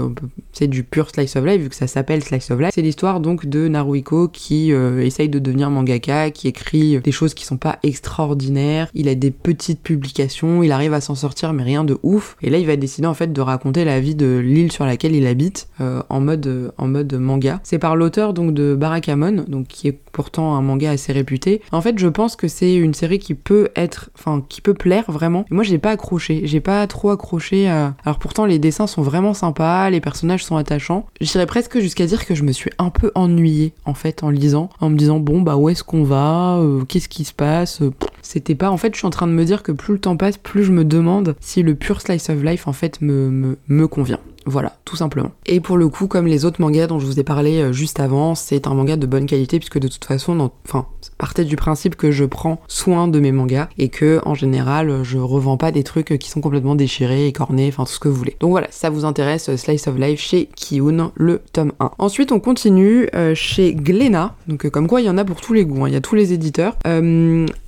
c'est 0.52 0.66
du 0.66 0.82
pur 0.84 1.10
slice 1.10 1.36
of 1.36 1.44
life 1.44 1.60
vu 1.60 1.68
que 1.68 1.74
ça 1.74 1.86
s'appelle 1.86 2.22
slice 2.22 2.50
of 2.50 2.60
life. 2.60 2.70
C'est 2.74 2.82
l'histoire 2.82 3.20
donc 3.20 3.46
de 3.46 3.68
Naruhiko 3.68 4.28
qui 4.28 4.70
essaye 4.72 5.28
de 5.28 5.38
devenir 5.38 5.70
mangaka, 5.70 6.30
qui 6.30 6.48
écrit 6.48 6.98
des 7.00 7.12
choses 7.12 7.34
qui 7.34 7.44
sont 7.44 7.56
pas 7.56 7.78
extraordinaires. 7.82 8.88
Il 8.94 9.08
a 9.08 9.14
des 9.14 9.30
petites 9.30 9.82
publications, 9.82 10.62
il 10.62 10.72
arrive 10.72 10.94
à 10.94 11.00
s'en 11.00 11.14
sortir 11.14 11.52
mais 11.52 11.62
rien 11.62 11.84
de 11.84 11.98
ouf. 12.02 12.36
Et 12.42 12.50
là, 12.50 12.58
il 12.58 12.66
va 12.66 12.76
décider 12.76 13.06
en 13.06 13.14
fait 13.14 13.32
de 13.32 13.40
raconter 13.40 13.84
la 13.84 14.00
vie 14.00 14.14
de 14.14 14.38
l'île 14.38 14.72
sur 14.72 14.86
laquelle 14.86 15.14
il 15.14 15.26
habite 15.26 15.68
en 15.80 16.20
mode 16.20 16.72
en 16.78 16.88
mode 16.88 17.12
manga. 17.14 17.60
C'est 17.62 17.78
par 17.78 17.96
l'auteur 17.96 18.32
donc 18.32 18.54
de 18.54 18.74
Barakamon, 18.74 19.44
donc 19.48 19.66
qui 19.68 19.88
est 19.88 19.98
pourtant 20.12 20.56
un 20.56 20.62
manga 20.62 20.90
assez 20.90 21.12
réputé. 21.12 21.60
En 21.72 21.82
fait, 21.82 21.98
je 21.98 22.08
pense 22.08 22.36
que 22.36 22.48
c'est 22.48 22.74
une 22.74 22.94
série 22.94 23.18
qui 23.18 23.34
peut 23.34 23.68
être, 23.76 24.10
enfin, 24.16 24.42
qui 24.48 24.62
peut 24.62 24.74
plaire 24.74 25.04
vraiment. 25.08 25.44
moi, 25.50 25.62
j'ai 25.62 25.78
pas 25.78 25.90
accroché, 25.90 26.42
j'ai 26.44 26.60
pas 26.60 26.86
trop 26.86 27.10
accroché. 27.10 27.68
À... 27.68 27.94
Alors 28.04 28.18
pourtant, 28.18 28.46
les 28.46 28.58
dessins 28.58 28.85
sont 28.86 29.02
vraiment 29.02 29.34
sympas, 29.34 29.90
les 29.90 30.00
personnages 30.00 30.44
sont 30.44 30.56
attachants. 30.56 31.06
J'irais 31.20 31.46
presque 31.46 31.78
jusqu'à 31.78 32.06
dire 32.06 32.26
que 32.26 32.34
je 32.34 32.42
me 32.42 32.52
suis 32.52 32.70
un 32.78 32.90
peu 32.90 33.12
ennuyée 33.14 33.72
en 33.84 33.94
fait 33.94 34.22
en 34.22 34.30
lisant, 34.30 34.70
en 34.80 34.90
me 34.90 34.96
disant 34.96 35.18
bon 35.18 35.42
bah 35.42 35.56
où 35.56 35.68
est-ce 35.68 35.84
qu'on 35.84 36.04
va, 36.04 36.56
euh, 36.58 36.84
qu'est-ce 36.84 37.08
qui 37.08 37.24
se 37.24 37.32
passe. 37.32 37.80
C'était 38.22 38.54
pas. 38.54 38.70
En 38.70 38.76
fait, 38.76 38.92
je 38.92 38.98
suis 38.98 39.06
en 39.06 39.10
train 39.10 39.26
de 39.28 39.32
me 39.32 39.44
dire 39.44 39.62
que 39.62 39.72
plus 39.72 39.94
le 39.94 40.00
temps 40.00 40.16
passe, 40.16 40.36
plus 40.36 40.64
je 40.64 40.72
me 40.72 40.84
demande 40.84 41.36
si 41.40 41.62
le 41.62 41.74
pur 41.74 42.00
slice 42.00 42.28
of 42.28 42.42
life 42.42 42.66
en 42.66 42.72
fait 42.72 43.00
me, 43.00 43.30
me, 43.30 43.58
me 43.68 43.86
convient. 43.86 44.20
Voilà, 44.46 44.76
tout 44.84 44.94
simplement. 44.94 45.32
Et 45.44 45.58
pour 45.58 45.76
le 45.76 45.88
coup, 45.88 46.06
comme 46.06 46.26
les 46.26 46.44
autres 46.44 46.60
mangas 46.60 46.86
dont 46.86 47.00
je 47.00 47.06
vous 47.06 47.18
ai 47.18 47.24
parlé 47.24 47.60
euh, 47.60 47.72
juste 47.72 47.98
avant, 47.98 48.36
c'est 48.36 48.68
un 48.68 48.74
manga 48.74 48.96
de 48.96 49.06
bonne 49.06 49.26
qualité 49.26 49.58
puisque 49.58 49.78
de 49.78 49.88
toute 49.88 50.04
façon, 50.04 50.50
enfin, 50.64 50.86
partez 51.18 51.44
du 51.44 51.56
principe 51.56 51.96
que 51.96 52.12
je 52.12 52.24
prends 52.24 52.60
soin 52.68 53.08
de 53.08 53.18
mes 53.18 53.32
mangas 53.32 53.68
et 53.76 53.88
que 53.88 54.20
en 54.24 54.34
général, 54.34 55.02
je 55.02 55.18
revends 55.18 55.56
pas 55.56 55.72
des 55.72 55.82
trucs 55.82 56.16
qui 56.18 56.30
sont 56.30 56.40
complètement 56.40 56.76
déchirés, 56.76 57.26
écornés, 57.26 57.66
enfin 57.68 57.84
tout 57.84 57.92
ce 57.92 57.98
que 57.98 58.08
vous 58.08 58.14
voulez. 58.14 58.36
Donc 58.38 58.50
voilà, 58.50 58.68
ça 58.70 58.88
vous 58.88 59.04
intéresse, 59.04 59.48
euh, 59.48 59.56
Slice 59.56 59.88
of 59.88 59.98
Life 59.98 60.20
chez 60.20 60.48
Kiun, 60.54 61.10
le 61.16 61.42
tome 61.52 61.72
1. 61.80 61.90
Ensuite, 61.98 62.30
on 62.30 62.38
continue 62.38 63.08
euh, 63.16 63.34
chez 63.34 63.74
Glénat, 63.74 64.36
donc 64.46 64.68
comme 64.70 64.86
quoi 64.86 65.00
il 65.00 65.06
y 65.06 65.10
en 65.10 65.18
a 65.18 65.24
pour 65.24 65.40
tous 65.40 65.54
les 65.54 65.64
goûts, 65.64 65.84
hein. 65.84 65.88
il 65.88 65.94
y 65.94 65.96
a 65.96 66.00
tous 66.00 66.14
les 66.14 66.32
éditeurs. 66.32 66.76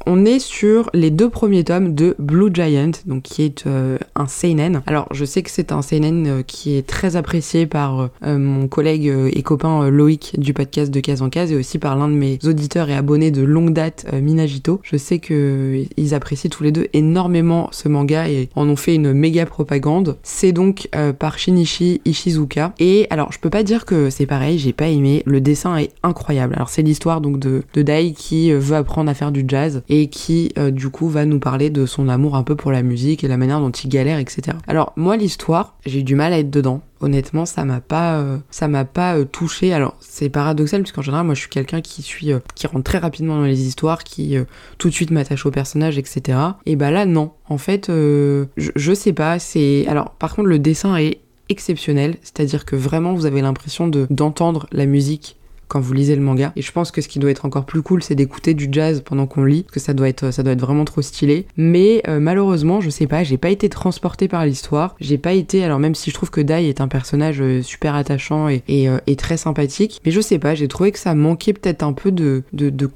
On 0.09 0.25
est 0.25 0.38
sur 0.38 0.91
les 0.95 1.11
deux 1.11 1.29
premiers 1.29 1.65
tomes 1.65 1.95
de 1.95 2.17
Blue 2.19 2.50
Giant, 2.53 2.91
donc 3.07 3.23
qui 3.23 3.43
est 3.43 3.65
un 3.67 4.27
seinen. 4.27 4.83
Alors 4.87 5.07
je 5.12 5.25
sais 5.25 5.43
que 5.43 5.50
c'est 5.50 5.71
un 5.71 5.83
seinen 5.83 6.43
qui 6.45 6.77
est 6.77 6.87
très 6.87 7.17
apprécié 7.17 7.67
par 7.67 8.11
euh, 8.25 8.38
mon 8.38 8.69
collègue 8.69 9.09
euh, 9.09 9.31
et 9.33 9.43
copain 9.43 9.85
euh, 9.85 9.91
Loïc 9.91 10.38
du 10.38 10.55
podcast 10.55 10.91
de 10.91 11.00
Case 11.00 11.23
en 11.23 11.29
Case 11.29 11.53
et 11.53 11.57
aussi 11.57 11.79
par 11.79 11.97
l'un 11.97 12.09
de 12.09 12.15
mes 12.15 12.38
auditeurs 12.45 12.88
et 12.91 12.95
abonnés 12.95 13.31
de 13.31 13.43
longue 13.43 13.73
date, 13.73 14.07
Minagito. 14.12 14.81
Je 14.83 14.97
sais 14.97 15.19
que 15.19 15.85
ils 15.97 16.15
apprécient 16.15 16.50
tous 16.50 16.62
les 16.62 16.73
deux 16.73 16.88
énormément 16.93 17.69
ce 17.73 17.88
manga 17.88 18.29
et 18.29 18.49
en 18.57 18.69
ont 18.69 18.77
fait 18.77 18.95
une 18.95 19.12
méga 19.12 19.47
propagande. 19.47 20.17
C'est 20.23 20.53
donc 20.53 20.88
par 21.19 21.38
Shinichi 21.38 22.00
Ishizuka. 22.05 22.73
Et 22.79 23.07
alors, 23.11 23.33
je 23.33 23.38
peux 23.38 23.50
pas 23.50 23.62
dire 23.62 23.85
que 23.85 24.11
c'est 24.11 24.27
pareil, 24.27 24.59
j'ai 24.59 24.73
pas 24.73 24.88
aimé. 24.88 25.23
Le 25.27 25.41
dessin 25.41 25.77
est 25.77 25.91
incroyable. 26.03 26.55
Alors, 26.55 26.69
c'est 26.69 26.83
l'histoire 26.83 27.21
donc 27.21 27.38
de, 27.38 27.62
Dai 27.75 28.12
qui 28.12 28.53
veut 28.53 28.77
apprendre 28.77 29.11
à 29.11 29.15
faire 29.15 29.33
du 29.33 29.45
jazz 29.47 29.83
qui 30.07 30.52
du 30.73 30.88
coup 30.88 31.09
va 31.09 31.25
nous 31.25 31.40
parler 31.40 31.71
de 31.71 31.85
son 31.87 32.09
amour 32.09 32.37
un 32.37 32.43
peu 32.43 32.55
pour 32.55 32.73
la 32.73 32.83
musique 32.83 33.25
et 33.25 33.28
la 33.28 33.37
manière 33.37 33.61
dont 33.61 33.71
il 33.71 33.88
galère, 33.88 34.19
etc. 34.19 34.57
Alors, 34.67 34.93
moi, 34.97 35.17
l'histoire, 35.17 35.76
j'ai 35.87 36.00
eu 36.00 36.02
du 36.02 36.14
mal 36.14 36.33
à 36.33 36.38
être 36.38 36.50
dedans. 36.50 36.83
Honnêtement, 37.00 37.47
ça 37.47 37.64
m'a 37.64 37.81
pas, 37.81 38.19
euh, 38.19 38.38
ça 38.50 38.67
m'a 38.67 38.85
pas 38.85 39.17
euh, 39.17 39.25
touché. 39.25 39.73
Alors, 39.73 39.97
c'est 40.00 40.28
paradoxal 40.28 40.83
puisqu'en 40.83 41.02
général, 41.02 41.26
moi, 41.26 41.35
je 41.35 41.40
suis 41.40 41.49
quelqu'un 41.49 41.81
qui 41.81 42.02
suis, 42.02 42.33
euh, 42.33 42.40
qui 42.55 42.67
rentre 42.67 42.85
très 42.85 42.99
rapidement 42.99 43.37
dans 43.37 43.45
les 43.45 43.67
histoires, 43.67 44.05
qui 44.05 44.37
tout 44.78 44.88
de 44.88 44.95
suite 44.95 45.11
m'attache 45.11 45.47
au 45.47 45.50
personnage, 45.50 45.99
etc. 45.99 46.38
Et 46.67 46.76
bah 46.76 46.90
là, 46.90 47.07
non. 47.07 47.33
En 47.49 47.59
fait, 47.59 47.87
je, 47.88 48.47
je 48.57 48.93
sais 48.93 49.12
pas. 49.12 49.38
C'est, 49.38 49.87
alors, 49.87 50.11
par 50.11 50.35
contre, 50.35 50.49
le 50.49 50.59
dessin 50.59 50.97
est 50.97 51.21
exceptionnel, 51.49 52.17
c'est-à-dire 52.23 52.64
que 52.64 52.76
vraiment, 52.76 53.14
vous 53.14 53.26
avez 53.26 53.40
l'impression 53.40 53.88
de 53.88 54.07
d'entendre 54.11 54.67
la 54.73 54.85
musique 54.85 55.38
quand 55.69 55.81
vous 55.81 55.93
lisez 55.93 56.17
le 56.17 56.23
manga. 56.23 56.53
Et 56.57 56.63
je 56.63 56.73
pense 56.73 56.91
que 56.91 57.01
ce 57.01 57.09
qui 57.09 57.19
doit 57.19 57.31
être 57.31 57.45
encore 57.45 57.65
plus 57.65 57.83
cool, 57.83 58.03
c'est 58.03 58.15
d'écouter 58.15 58.55
du 58.55 58.69
jazz 58.71 59.03
pendant 59.05 59.27
qu'on 59.27 59.45
lit, 59.45 59.63
parce 59.63 59.75
que 59.75 59.81
ça 59.81 59.95
doit 59.95 60.09
être, 60.09 60.27
vraiment 60.59 60.85
trop 60.85 61.03
stylé. 61.03 61.47
Mais 61.57 62.03
euh, 62.09 62.21
malheureusement, 62.21 62.81
je 62.81 62.91
sais 62.91 63.07
pas, 63.07 63.23
j'ai 63.23 63.37
pas 63.37 63.51
été 63.51 63.69
transporté 63.69 64.29
par 64.29 64.45
l'histoire. 64.45 64.97
J'ai 65.01 65.19
pas 65.19 65.33
été, 65.33 65.63
alors 65.63 65.79
même 65.79 65.95
si 65.95 66.11
je 66.11 66.15
trouve 66.15 66.31
que 66.31 66.41
Dai 66.41 66.69
est 66.69 66.81
un 66.81 66.89
personnage 66.89 67.41
euh, 67.41 67.63
super 67.63 67.95
attachant 67.95 68.49
et, 68.49 68.63
euh, 68.69 68.99
et, 69.07 69.17
très 69.17 69.37
sympathique, 69.37 70.01
mais 70.05 70.11
je 70.11 70.21
sais 70.21 70.39
pas, 70.39 70.55
j'ai 70.55 70.69
trouvé 70.69 70.93
que 70.93 70.99
ça 70.99 71.15
manquait 71.15 71.53
peut-être 71.53 71.83
un 71.83 71.93
peu 71.93 72.13
de, 72.13 72.43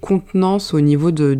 contenance 0.01 0.75
au 0.75 0.81
niveau 0.81 1.11
de, 1.11 1.39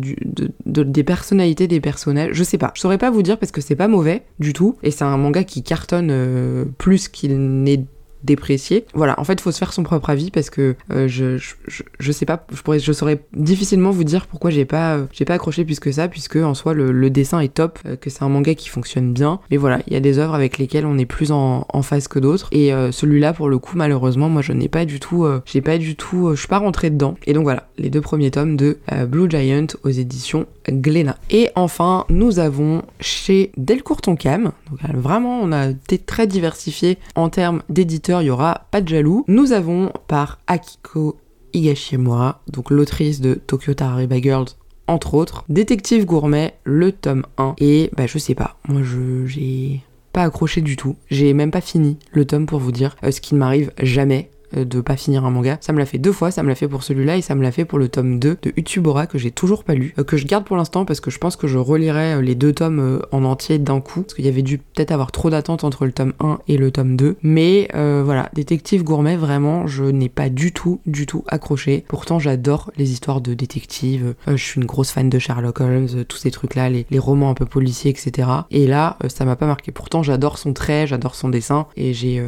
de, 0.65 0.83
des 0.83 1.03
personnalités 1.03 1.67
des 1.67 1.81
personnages. 1.81 2.29
Je 2.33 2.43
sais 2.43 2.57
pas, 2.57 2.71
je 2.75 2.81
saurais 2.81 2.97
pas 2.97 3.09
vous 3.09 3.23
dire 3.23 3.37
parce 3.39 3.51
que 3.51 3.61
c'est 3.61 3.75
pas 3.75 3.87
mauvais 3.87 4.23
du 4.39 4.53
tout, 4.53 4.77
et 4.83 4.91
c'est 4.91 5.03
un 5.03 5.17
manga 5.17 5.43
qui 5.43 5.63
cartonne 5.63 6.71
plus 6.77 7.07
qu'il 7.07 7.37
n'est 7.63 7.85
déprécié. 8.23 8.85
Voilà, 8.93 9.19
en 9.19 9.23
fait, 9.23 9.39
faut 9.41 9.51
se 9.51 9.57
faire 9.57 9.73
son 9.73 9.83
propre 9.83 10.09
avis 10.09 10.31
parce 10.31 10.49
que 10.49 10.75
euh, 10.91 11.07
je, 11.07 11.37
je, 11.37 11.83
je, 11.99 12.11
sais 12.11 12.25
pas, 12.25 12.45
je 12.51 12.61
pourrais, 12.61 12.79
je 12.79 12.91
saurais 12.91 13.19
difficilement 13.33 13.91
vous 13.91 14.03
dire 14.03 14.27
pourquoi 14.27 14.49
j'ai 14.49 14.65
pas, 14.65 14.95
euh, 14.95 15.05
j'ai 15.11 15.25
pas 15.25 15.35
accroché 15.35 15.65
plus 15.65 15.79
que 15.79 15.91
ça, 15.91 16.07
puisque 16.07 16.37
en 16.37 16.53
soi 16.53 16.73
le, 16.73 17.09
dessin 17.09 17.39
est 17.39 17.53
top, 17.53 17.79
euh, 17.85 17.95
que 17.95 18.09
c'est 18.09 18.23
un 18.23 18.29
manga 18.29 18.55
qui 18.55 18.69
fonctionne 18.69 19.13
bien. 19.13 19.39
Mais 19.51 19.57
voilà, 19.57 19.79
il 19.87 19.93
y 19.93 19.95
a 19.95 19.99
des 19.99 20.19
œuvres 20.19 20.33
avec 20.33 20.57
lesquelles 20.57 20.85
on 20.85 20.97
est 20.97 21.05
plus 21.05 21.31
en, 21.31 21.65
en 21.69 21.81
phase 21.81 22.07
que 22.07 22.19
d'autres. 22.19 22.47
Et 22.51 22.71
celui-là, 22.91 23.33
pour 23.33 23.49
le 23.49 23.57
coup, 23.57 23.77
malheureusement, 23.77 24.29
moi, 24.29 24.41
je 24.41 24.53
n'ai 24.53 24.69
pas 24.69 24.85
du 24.85 24.99
tout, 24.99 25.27
j'ai 25.45 25.61
pas 25.61 25.77
du 25.77 25.95
tout, 25.95 26.31
je 26.31 26.39
suis 26.39 26.47
pas 26.47 26.57
rentrée 26.57 26.89
dedans. 26.89 27.15
Et 27.25 27.33
donc 27.33 27.43
voilà, 27.43 27.67
les 27.77 27.89
deux 27.89 28.01
premiers 28.01 28.31
tomes 28.31 28.55
de 28.55 28.77
Blue 29.07 29.29
Giant 29.29 29.67
aux 29.83 29.89
éditions 29.89 30.45
Glénat. 30.69 31.17
Et 31.29 31.49
enfin, 31.55 32.05
nous 32.09 32.39
avons 32.39 32.83
chez 32.99 33.51
Delcourt 33.57 34.01
Tonkam, 34.01 34.51
donc 34.69 34.95
vraiment, 34.95 35.39
on 35.41 35.51
a 35.51 35.69
été 35.69 35.97
très 35.97 36.27
diversifié 36.27 36.97
en 37.15 37.29
termes 37.29 37.61
d'éditeurs 37.69 38.12
il 38.21 38.27
y 38.27 38.29
aura 38.29 38.67
pas 38.71 38.81
de 38.81 38.87
jaloux. 38.87 39.25
Nous 39.27 39.51
avons 39.51 39.91
par 40.07 40.39
Akiko 40.47 41.17
Higashimura, 41.53 42.41
donc 42.51 42.71
l'autrice 42.71 43.21
de 43.21 43.35
Tokyo 43.35 43.73
Tarariba 43.73 44.19
Girls 44.19 44.47
entre 44.87 45.13
autres, 45.13 45.45
Détective 45.49 46.05
Gourmet, 46.05 46.55
le 46.63 46.91
tome 46.91 47.25
1, 47.37 47.55
et 47.59 47.89
bah 47.95 48.05
je 48.05 48.17
sais 48.17 48.35
pas, 48.35 48.57
moi 48.67 48.81
je 48.83 49.25
j'ai 49.25 49.81
pas 50.11 50.23
accroché 50.23 50.61
du 50.61 50.75
tout, 50.75 50.95
j'ai 51.09 51.33
même 51.33 51.51
pas 51.51 51.61
fini 51.61 51.97
le 52.11 52.25
tome 52.25 52.45
pour 52.45 52.59
vous 52.59 52.71
dire, 52.71 52.95
euh, 53.03 53.11
ce 53.11 53.21
qui 53.21 53.33
ne 53.33 53.39
m'arrive 53.39 53.71
jamais, 53.81 54.29
de 54.55 54.81
pas 54.81 54.95
finir 54.95 55.25
un 55.25 55.31
manga. 55.31 55.57
Ça 55.61 55.73
me 55.73 55.79
l'a 55.79 55.85
fait 55.85 55.97
deux 55.97 56.11
fois, 56.11 56.31
ça 56.31 56.43
me 56.43 56.49
l'a 56.49 56.55
fait 56.55 56.67
pour 56.67 56.83
celui-là 56.83 57.17
et 57.17 57.21
ça 57.21 57.35
me 57.35 57.43
l'a 57.43 57.51
fait 57.51 57.65
pour 57.65 57.79
le 57.79 57.87
tome 57.89 58.19
2 58.19 58.37
de 58.41 58.53
Utubora 58.57 59.07
que 59.07 59.17
j'ai 59.17 59.31
toujours 59.31 59.63
pas 59.63 59.73
lu, 59.73 59.93
euh, 59.97 60.03
que 60.03 60.17
je 60.17 60.25
garde 60.25 60.45
pour 60.45 60.57
l'instant 60.57 60.85
parce 60.85 60.99
que 60.99 61.11
je 61.11 61.17
pense 61.17 61.35
que 61.35 61.47
je 61.47 61.57
relirai 61.57 62.13
euh, 62.13 62.21
les 62.21 62.35
deux 62.35 62.53
tomes 62.53 63.01
en 63.11 63.23
entier 63.23 63.59
d'un 63.59 63.81
coup, 63.81 64.01
parce 64.01 64.13
qu'il 64.13 64.25
y 64.25 64.29
avait 64.29 64.41
dû 64.41 64.57
peut-être 64.57 64.91
avoir 64.91 65.11
trop 65.11 65.29
d'attente 65.29 65.63
entre 65.63 65.85
le 65.85 65.91
tome 65.91 66.13
1 66.19 66.39
et 66.47 66.57
le 66.57 66.71
tome 66.71 66.95
2. 66.95 67.17
Mais 67.23 67.67
voilà, 67.73 68.29
Détective 68.33 68.83
Gourmet, 68.83 69.15
vraiment, 69.15 69.67
je 69.67 69.83
n'ai 69.83 70.09
pas 70.09 70.29
du 70.29 70.51
tout, 70.51 70.79
du 70.85 71.05
tout 71.05 71.23
accroché. 71.27 71.85
Pourtant, 71.87 72.19
j'adore 72.19 72.71
les 72.77 72.91
histoires 72.91 73.21
de 73.21 73.33
détectives, 73.33 74.15
je 74.27 74.35
suis 74.35 74.59
une 74.59 74.65
grosse 74.65 74.91
fan 74.91 75.09
de 75.09 75.19
Sherlock 75.19 75.61
Holmes, 75.61 76.03
tous 76.07 76.17
ces 76.17 76.31
trucs-là, 76.31 76.69
les, 76.69 76.85
les, 76.89 76.99
romans 76.99 77.29
un 77.29 77.33
peu 77.33 77.45
policiers, 77.45 77.91
etc. 77.91 78.29
Et 78.51 78.67
là, 78.67 78.97
ça 79.07 79.25
m'a 79.25 79.35
pas 79.35 79.47
marqué. 79.47 79.71
Pourtant, 79.71 80.03
j'adore 80.03 80.37
son 80.37 80.53
trait, 80.53 80.87
j'adore 80.87 81.15
son 81.15 81.29
dessin 81.29 81.67
et 81.75 81.93
j'ai 81.93 82.23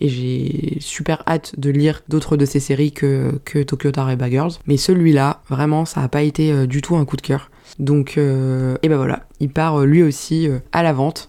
et 0.00 0.08
j'ai 0.08 0.78
super 0.80 1.22
hâte 1.26 1.54
de 1.60 1.70
lire 1.70 2.02
d'autres 2.08 2.36
de 2.36 2.44
ces 2.44 2.60
séries 2.60 2.92
que, 2.92 3.38
que 3.44 3.62
Tokyo 3.62 3.92
Tareba 3.92 4.28
Girls. 4.28 4.52
Mais 4.66 4.76
celui-là, 4.76 5.42
vraiment, 5.48 5.84
ça 5.84 6.00
n'a 6.00 6.08
pas 6.08 6.22
été 6.22 6.52
euh, 6.52 6.66
du 6.66 6.82
tout 6.82 6.96
un 6.96 7.04
coup 7.04 7.16
de 7.16 7.22
cœur. 7.22 7.50
Donc, 7.78 8.14
euh, 8.18 8.76
et 8.82 8.88
ben 8.88 8.96
voilà, 8.96 9.26
il 9.38 9.50
part 9.50 9.80
euh, 9.80 9.86
lui 9.86 10.02
aussi 10.02 10.48
à 10.72 10.82
la 10.82 10.92
vente 10.92 11.28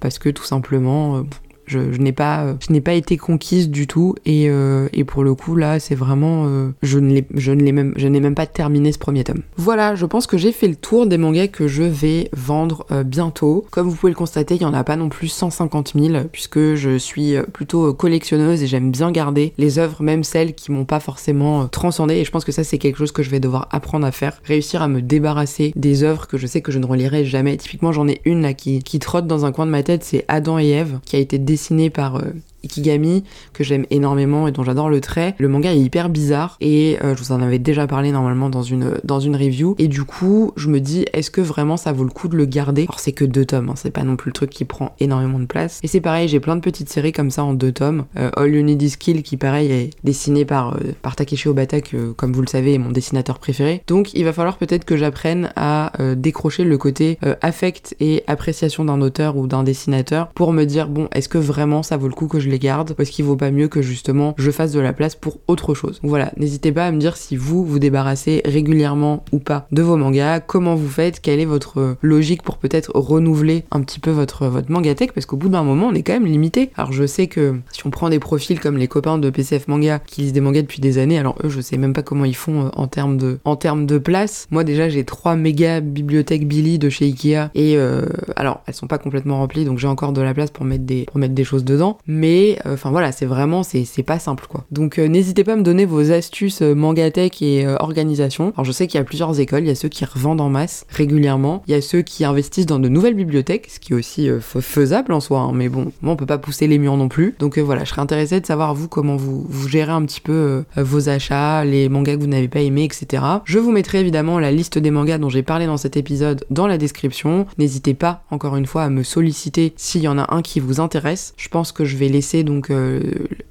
parce 0.00 0.18
que 0.18 0.30
tout 0.30 0.44
simplement, 0.44 1.24
je, 1.72 1.98
n'ai 1.98 2.12
pas, 2.12 2.54
je 2.60 2.72
n'ai 2.72 2.80
pas 2.80 2.94
été 2.94 3.16
conquise 3.16 3.68
du 3.68 3.86
tout 3.86 4.14
et, 4.24 4.48
euh, 4.48 4.88
pour 5.06 5.24
le 5.24 5.34
coup 5.34 5.56
là, 5.56 5.80
c'est 5.80 5.94
vraiment, 5.94 6.44
euh, 6.46 6.70
je 6.82 6.98
ne 6.98 7.12
l'ai, 7.12 7.26
je 7.34 7.52
ne 7.52 7.62
l'ai 7.62 7.72
même, 7.72 7.92
je 7.96 8.06
n'ai 8.06 8.20
même 8.20 8.34
pas 8.34 8.46
terminé 8.46 8.92
ce 8.92 8.98
premier 8.98 9.24
tome. 9.24 9.42
Voilà, 9.56 9.94
je 9.94 10.06
pense 10.06 10.26
que 10.26 10.38
j'ai 10.38 10.52
fait 10.52 10.68
le 10.68 10.76
tour 10.76 11.06
des 11.06 11.18
mangas 11.18 11.48
que 11.48 11.66
je 11.66 11.82
vais 11.82 12.30
vendre 12.32 12.86
euh, 12.92 13.02
bientôt. 13.02 13.66
Comme 13.70 13.88
vous 13.88 13.96
pouvez 13.96 14.12
le 14.12 14.16
constater, 14.16 14.54
il 14.54 14.62
y 14.62 14.64
en 14.64 14.74
a 14.74 14.84
pas 14.84 14.96
non 14.96 15.08
plus 15.08 15.28
150 15.28 15.94
000 15.98 16.24
puisque 16.30 16.74
je 16.74 16.96
suis 16.98 17.34
plutôt 17.52 17.92
collectionneuse 17.92 18.62
et 18.62 18.66
j'aime 18.66 18.90
bien 18.90 19.10
garder 19.10 19.52
les 19.58 19.78
œuvres, 19.78 20.02
même 20.02 20.24
celles 20.24 20.54
qui 20.54 20.70
m'ont 20.70 20.84
pas 20.84 21.00
forcément 21.00 21.66
transcendé. 21.68 22.14
Et 22.14 22.24
je 22.24 22.30
pense 22.30 22.44
que 22.44 22.52
ça 22.52 22.64
c'est 22.64 22.78
quelque 22.78 22.98
chose 22.98 23.12
que 23.12 23.22
je 23.22 23.30
vais 23.30 23.40
devoir 23.40 23.68
apprendre 23.70 24.06
à 24.06 24.12
faire, 24.12 24.40
réussir 24.44 24.82
à 24.82 24.88
me 24.88 25.02
débarrasser 25.02 25.72
des 25.76 26.04
œuvres 26.04 26.26
que 26.26 26.38
je 26.38 26.46
sais 26.46 26.60
que 26.60 26.72
je 26.72 26.78
ne 26.78 26.86
relirai 26.86 27.24
jamais. 27.24 27.56
Typiquement, 27.56 27.92
j'en 27.92 28.08
ai 28.08 28.20
une 28.24 28.42
là 28.42 28.54
qui, 28.54 28.82
qui 28.82 28.98
trotte 28.98 29.26
dans 29.26 29.44
un 29.44 29.52
coin 29.52 29.66
de 29.66 29.70
ma 29.70 29.82
tête, 29.82 30.04
c'est 30.04 30.24
Adam 30.28 30.58
et 30.58 30.68
Ève 30.68 31.00
qui 31.04 31.16
a 31.16 31.18
été 31.18 31.38
dessiné 31.62 31.90
par 31.90 32.16
euh, 32.16 32.34
Ikigami, 32.64 33.24
que 33.52 33.64
j'aime 33.64 33.86
énormément 33.90 34.48
et 34.48 34.52
dont 34.52 34.62
j'adore 34.62 34.88
le 34.88 35.00
trait. 35.00 35.34
Le 35.38 35.48
manga 35.48 35.72
est 35.72 35.78
hyper 35.78 36.08
bizarre 36.08 36.56
et 36.60 36.98
euh, 37.02 37.14
je 37.16 37.22
vous 37.22 37.32
en 37.32 37.40
avais 37.40 37.58
déjà 37.58 37.86
parlé 37.86 38.12
normalement 38.12 38.50
dans 38.50 38.62
une, 38.62 38.94
dans 39.04 39.20
une 39.20 39.36
review. 39.36 39.74
Et 39.78 39.88
du 39.88 40.04
coup, 40.04 40.52
je 40.56 40.68
me 40.68 40.80
dis, 40.80 41.04
est-ce 41.12 41.30
que 41.30 41.40
vraiment 41.40 41.76
ça 41.76 41.92
vaut 41.92 42.04
le 42.04 42.10
coup 42.10 42.28
de 42.28 42.36
le 42.36 42.46
garder? 42.46 42.82
Alors 42.82 43.00
c'est 43.00 43.12
que 43.12 43.24
deux 43.24 43.44
tomes, 43.44 43.70
hein, 43.70 43.74
c'est 43.76 43.90
pas 43.90 44.04
non 44.04 44.16
plus 44.16 44.30
le 44.30 44.34
truc 44.34 44.50
qui 44.50 44.64
prend 44.64 44.94
énormément 45.00 45.38
de 45.38 45.46
place. 45.46 45.80
Et 45.82 45.88
c'est 45.88 46.00
pareil, 46.00 46.28
j'ai 46.28 46.40
plein 46.40 46.56
de 46.56 46.60
petites 46.60 46.88
séries 46.88 47.12
comme 47.12 47.30
ça 47.30 47.44
en 47.44 47.54
deux 47.54 47.72
tomes. 47.72 48.04
Euh, 48.16 48.30
All 48.36 48.54
You 48.54 48.62
Need 48.62 48.82
Is 48.82 48.96
Kill 48.98 49.22
qui 49.22 49.36
pareil 49.36 49.70
est 49.70 49.90
dessiné 50.04 50.44
par, 50.44 50.74
euh, 50.74 50.92
par 51.02 51.16
Takeshi 51.16 51.48
Obata, 51.48 51.80
que 51.80 52.12
comme 52.12 52.32
vous 52.32 52.42
le 52.42 52.46
savez 52.46 52.74
est 52.74 52.78
mon 52.78 52.90
dessinateur 52.90 53.38
préféré. 53.38 53.82
Donc 53.86 54.14
il 54.14 54.24
va 54.24 54.32
falloir 54.32 54.58
peut-être 54.58 54.84
que 54.84 54.96
j'apprenne 54.96 55.52
à 55.56 55.92
décrocher 56.16 56.64
le 56.64 56.78
côté 56.78 57.18
affect 57.40 57.96
et 58.00 58.22
appréciation 58.26 58.84
d'un 58.84 59.00
auteur 59.00 59.36
ou 59.36 59.46
d'un 59.46 59.62
dessinateur 59.62 60.28
pour 60.28 60.52
me 60.52 60.64
dire, 60.64 60.88
bon, 60.88 61.08
est-ce 61.12 61.28
que 61.28 61.38
vraiment 61.38 61.82
ça 61.82 61.96
vaut 61.96 62.08
le 62.08 62.14
coup 62.14 62.28
que 62.28 62.40
je 62.40 62.48
les 62.52 62.58
garde 62.58 62.94
Ou 62.96 63.02
est-ce 63.02 63.10
qu'il 63.10 63.24
vaut 63.24 63.36
pas 63.36 63.50
mieux 63.50 63.68
que 63.68 63.82
justement 63.82 64.34
je 64.38 64.50
fasse 64.50 64.72
de 64.72 64.80
la 64.80 64.92
place 64.92 65.16
pour 65.16 65.38
autre 65.48 65.74
chose? 65.74 65.98
Voilà, 66.02 66.32
n'hésitez 66.36 66.70
pas 66.70 66.86
à 66.86 66.92
me 66.92 66.98
dire 66.98 67.16
si 67.16 67.36
vous 67.36 67.64
vous 67.64 67.78
débarrassez 67.80 68.42
régulièrement 68.44 69.24
ou 69.32 69.38
pas 69.38 69.66
de 69.72 69.82
vos 69.82 69.96
mangas, 69.96 70.40
comment 70.40 70.74
vous 70.74 70.88
faites, 70.88 71.20
quelle 71.20 71.40
est 71.40 71.44
votre 71.44 71.96
logique 72.02 72.42
pour 72.42 72.58
peut-être 72.58 72.92
renouveler 72.94 73.64
un 73.70 73.80
petit 73.80 73.98
peu 73.98 74.10
votre, 74.10 74.46
votre 74.46 74.70
mangatech, 74.70 75.12
parce 75.12 75.26
qu'au 75.26 75.36
bout 75.36 75.48
d'un 75.48 75.62
moment, 75.62 75.88
on 75.88 75.94
est 75.94 76.02
quand 76.02 76.12
même 76.12 76.26
limité. 76.26 76.70
Alors 76.76 76.92
je 76.92 77.06
sais 77.06 77.26
que 77.26 77.56
si 77.72 77.86
on 77.86 77.90
prend 77.90 78.08
des 78.08 78.18
profils 78.18 78.60
comme 78.60 78.76
les 78.76 78.88
copains 78.88 79.18
de 79.18 79.30
PCF 79.30 79.68
Manga 79.68 80.00
qui 80.06 80.22
lisent 80.22 80.32
des 80.32 80.40
mangas 80.40 80.62
depuis 80.62 80.80
des 80.80 80.98
années, 80.98 81.18
alors 81.18 81.36
eux, 81.44 81.48
je 81.48 81.60
sais 81.60 81.76
même 81.76 81.92
pas 81.92 82.02
comment 82.02 82.24
ils 82.24 82.36
font 82.36 82.66
euh, 82.66 82.68
en 82.74 82.86
termes 82.86 83.16
de, 83.16 83.98
place. 83.98 84.48
Moi 84.50 84.64
déjà, 84.64 84.88
j'ai 84.88 85.04
trois 85.04 85.36
méga 85.36 85.80
bibliothèques 85.80 86.48
Billy 86.48 86.78
de 86.78 86.88
chez 86.88 87.06
Ikea 87.06 87.50
et 87.54 87.76
euh, 87.76 88.06
alors 88.36 88.62
elles 88.66 88.74
sont 88.74 88.86
pas 88.86 88.98
complètement 88.98 89.38
remplies, 89.38 89.64
donc 89.64 89.78
j'ai 89.78 89.86
encore 89.86 90.12
de 90.12 90.20
la 90.20 90.34
place 90.34 90.50
pour 90.50 90.64
mettre 90.64 90.84
des, 90.84 91.04
pour 91.04 91.18
mettre 91.18 91.34
des 91.34 91.44
choses 91.44 91.64
dedans. 91.64 91.98
Mais 92.06 92.41
euh, 92.66 92.74
enfin 92.74 92.90
voilà, 92.90 93.12
c'est 93.12 93.26
vraiment, 93.26 93.62
c'est, 93.62 94.02
pas 94.02 94.18
simple 94.18 94.46
quoi. 94.48 94.64
Donc 94.70 94.98
n'hésitez 94.98 95.44
pas 95.44 95.52
à 95.52 95.56
me 95.56 95.62
donner 95.62 95.84
vos 95.84 96.10
astuces 96.10 96.60
mangatech 96.60 97.40
et 97.40 97.66
organisation. 97.78 98.52
Alors 98.56 98.64
je 98.64 98.72
sais 98.72 98.86
qu'il 98.86 98.98
y 98.98 99.00
a 99.00 99.04
plusieurs 99.04 99.38
écoles, 99.38 99.62
il 99.62 99.68
y 99.68 99.70
a 99.70 99.76
ceux 99.76 99.88
qui 99.88 100.04
revendent 100.04 100.40
en 100.40 100.48
masse 100.48 100.84
régulièrement, 100.88 101.62
il 101.68 101.72
y 101.72 101.74
a 101.74 101.80
ceux 101.80 102.02
qui 102.02 102.24
investissent 102.24 102.66
dans 102.66 102.80
de 102.80 102.88
nouvelles 102.88 103.14
bibliothèques, 103.14 103.68
ce 103.70 103.78
qui 103.78 103.92
est 103.92 103.96
aussi 103.96 104.28
faisable 104.40 105.12
en 105.12 105.20
soi, 105.20 105.40
hein. 105.40 105.52
mais 105.54 105.68
bon, 105.68 105.92
moi 106.02 106.14
on 106.14 106.16
peut 106.16 106.26
pas 106.26 106.38
pousser 106.38 106.66
les 106.66 106.78
murs 106.78 106.96
non 106.96 107.08
plus. 107.08 107.36
Donc 107.38 107.58
voilà, 107.58 107.84
je 107.84 107.90
serais 107.90 108.02
intéressée 108.02 108.40
de 108.40 108.46
savoir 108.46 108.74
vous 108.74 108.88
comment 108.88 109.16
vous 109.16 109.68
gérez 109.68 109.92
un 109.92 110.04
petit 110.04 110.20
peu 110.20 110.64
vos 110.76 111.08
achats, 111.08 111.64
les 111.64 111.88
mangas 111.88 112.16
que 112.16 112.20
vous 112.20 112.26
n'avez 112.26 112.48
pas 112.48 112.60
aimés, 112.60 112.84
etc. 112.84 113.22
Je 113.44 113.58
vous 113.58 113.70
mettrai 113.70 114.00
évidemment 114.00 114.38
la 114.38 114.50
liste 114.50 114.78
des 114.78 114.90
mangas 114.90 115.18
dont 115.18 115.28
j'ai 115.28 115.42
parlé 115.42 115.66
dans 115.66 115.76
cet 115.76 115.96
épisode 115.96 116.44
dans 116.50 116.66
la 116.66 116.78
description. 116.78 117.46
N'hésitez 117.58 117.94
pas, 117.94 118.24
encore 118.30 118.56
une 118.56 118.66
fois, 118.66 118.84
à 118.84 118.90
me 118.90 119.02
solliciter 119.02 119.72
s'il 119.76 120.02
y 120.02 120.08
en 120.08 120.18
a 120.18 120.34
un 120.34 120.42
qui 120.42 120.60
vous 120.60 120.80
intéresse. 120.80 121.34
Je 121.36 121.48
pense 121.48 121.72
que 121.72 121.84
je 121.84 121.96
vais 121.96 122.08
laisser 122.08 122.31
donc 122.42 122.70
euh, 122.70 123.00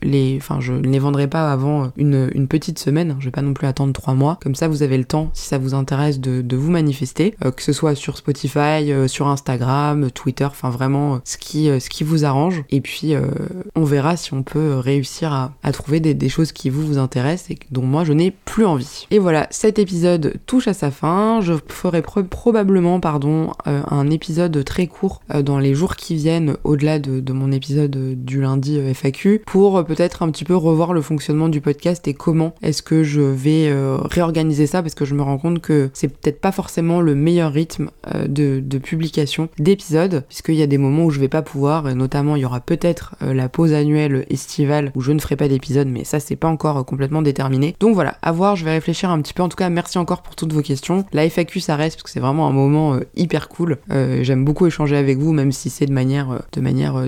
les... 0.02 0.38
Enfin, 0.38 0.60
je 0.60 0.74
ne 0.74 0.88
les 0.88 1.00
vendrai 1.00 1.28
pas 1.28 1.52
avant 1.52 1.92
une, 1.98 2.30
une, 2.34 2.48
petite 2.48 2.80
semaine. 2.80 3.16
Je 3.20 3.26
vais 3.26 3.32
pas 3.32 3.42
non 3.42 3.54
plus 3.54 3.68
attendre 3.68 3.94
trois 3.94 4.14
mois. 4.16 4.40
Comme 4.42 4.56
ça, 4.56 4.68
vous 4.68 4.84
avez 4.84 4.98
le 4.98 5.06
temps, 5.06 5.30
si 5.34 5.48
ça 5.48 5.58
vous 5.58 5.74
intéresse, 5.74 6.20
de, 6.20 6.42
de 6.42 6.56
vous 6.58 6.72
manifester. 6.72 7.36
Euh, 7.46 7.52
que 7.52 7.62
ce 7.62 7.74
soit 7.74 7.96
sur 7.96 8.18
Spotify, 8.18 8.92
euh, 8.92 9.08
sur 9.08 9.28
Instagram, 9.28 10.10
Twitter, 10.12 10.46
enfin 10.46 10.70
vraiment 10.70 11.22
ce, 11.24 11.38
qui, 11.38 11.66
ce 11.66 11.90
qui 11.90 12.04
vous 12.04 12.26
arrange. 12.26 12.64
Et 12.72 12.82
puis, 12.82 13.14
on 13.76 13.84
verra 13.84 14.18
si 14.18 14.34
on 14.34 14.44
peut 14.44 14.76
réussir 14.76 15.32
à, 15.32 15.54
à 15.64 15.72
trouver 15.72 16.00
des, 16.00 16.14
des, 16.14 16.30
choses 16.30 16.52
qui 16.52 16.70
vous, 16.70 16.86
vous 16.86 16.98
intéressent 16.98 17.52
et 17.52 17.60
dont 17.70 17.84
moi, 17.84 18.04
je 18.04 18.14
n'ai 18.14 18.32
plus 18.32 18.66
envie. 18.66 19.08
Et 19.12 19.20
voilà, 19.20 19.48
cet 19.52 19.78
épisode 19.78 20.34
touche 20.46 20.68
à 20.68 20.74
sa 20.74 20.90
fin. 20.90 21.40
Je 21.42 21.54
ferai 21.68 22.02
probablement, 22.02 23.00
pardon, 23.00 23.52
un 23.66 24.10
épisode 24.10 24.64
très 24.64 24.88
court 24.88 25.22
dans 25.44 25.60
les 25.60 25.76
jours 25.76 25.96
qui 25.96 26.16
viennent 26.16 26.56
au-delà 26.64 27.00
de, 27.00 27.34
mon 27.34 27.52
épisode 27.52 28.24
du 28.24 28.42
lundi 28.42 28.71
euh, 28.78 28.94
FAQ 28.94 29.44
pour 29.46 29.78
euh, 29.78 29.84
peut-être 29.84 30.24
un 30.24 30.32
petit 30.32 30.44
peu 30.44 30.56
revoir 30.56 30.94
le 30.94 31.02
fonctionnement 31.02 31.50
du 31.50 31.62
podcast 31.62 32.08
et 32.08 32.14
comment 32.14 32.54
est-ce 32.62 32.82
que 32.82 33.04
je 33.04 33.22
vais 33.22 33.68
euh, 33.68 33.98
réorganiser 34.02 34.68
ça 34.68 34.82
parce 34.82 34.96
que 34.96 35.06
je 35.06 35.16
me 35.16 35.22
rends 35.22 35.38
compte 35.38 35.62
que 35.62 35.90
c'est 35.94 36.08
peut-être 36.08 36.40
pas 36.40 36.52
forcément 36.52 37.02
le 37.02 37.16
meilleur 37.16 37.52
rythme 37.52 37.90
de, 38.28 38.62
publication 38.80 39.50
d'épisodes 39.60 40.24
puisqu'il 40.28 40.56
y 40.56 40.62
a 40.62 40.68
des 40.68 40.78
moments 40.78 41.06
où 41.06 41.12
je 41.12 41.20
vais 41.20 41.28
pas 41.28 41.42
pouvoir 41.42 41.88
et 41.88 41.94
notamment 41.94 42.36
il 42.36 42.42
y 42.42 42.46
aura 42.46 42.60
peut-être 42.60 43.16
la 43.22 43.48
pause 43.48 43.74
annuelle 43.74 44.26
estivale 44.30 44.92
où 44.96 45.02
je 45.02 45.12
ne 45.12 45.20
ferai 45.20 45.36
pas 45.36 45.48
d'épisode 45.48 45.88
mais 45.88 46.04
ça 46.04 46.20
c'est 46.20 46.36
pas 46.36 46.48
encore 46.48 46.84
complètement 46.86 47.22
déterminé. 47.22 47.76
Donc 47.80 47.94
voilà 47.94 48.18
à 48.22 48.32
voir 48.32 48.56
je 48.56 48.66
vais 48.66 48.72
réfléchir 48.72 49.12
un 49.12 49.22
petit 49.22 49.34
peu. 49.34 49.44
En 49.44 49.50
tout 49.50 49.56
cas 49.56 49.70
merci 49.70 49.98
encore 49.98 50.24
pour 50.24 50.36
toutes 50.36 50.54
vos 50.54 50.62
questions. 50.62 51.06
La 51.14 51.30
FAQ 51.30 51.60
ça 51.60 51.76
reste 51.76 51.98
parce 51.98 52.04
que 52.04 52.10
c'est 52.10 52.20
vraiment 52.20 52.48
un 52.48 52.54
moment 52.54 52.98
hyper 53.16 53.50
cool. 53.50 53.78
J'aime 53.90 54.44
beaucoup 54.44 54.66
échanger 54.66 54.98
avec 54.98 55.20
vous 55.20 55.32
même 55.32 55.52
si 55.52 55.70
c'est 55.70 55.86
de 55.86 55.94
manière 55.94 56.42
de 56.52 56.62
manière 56.62 57.08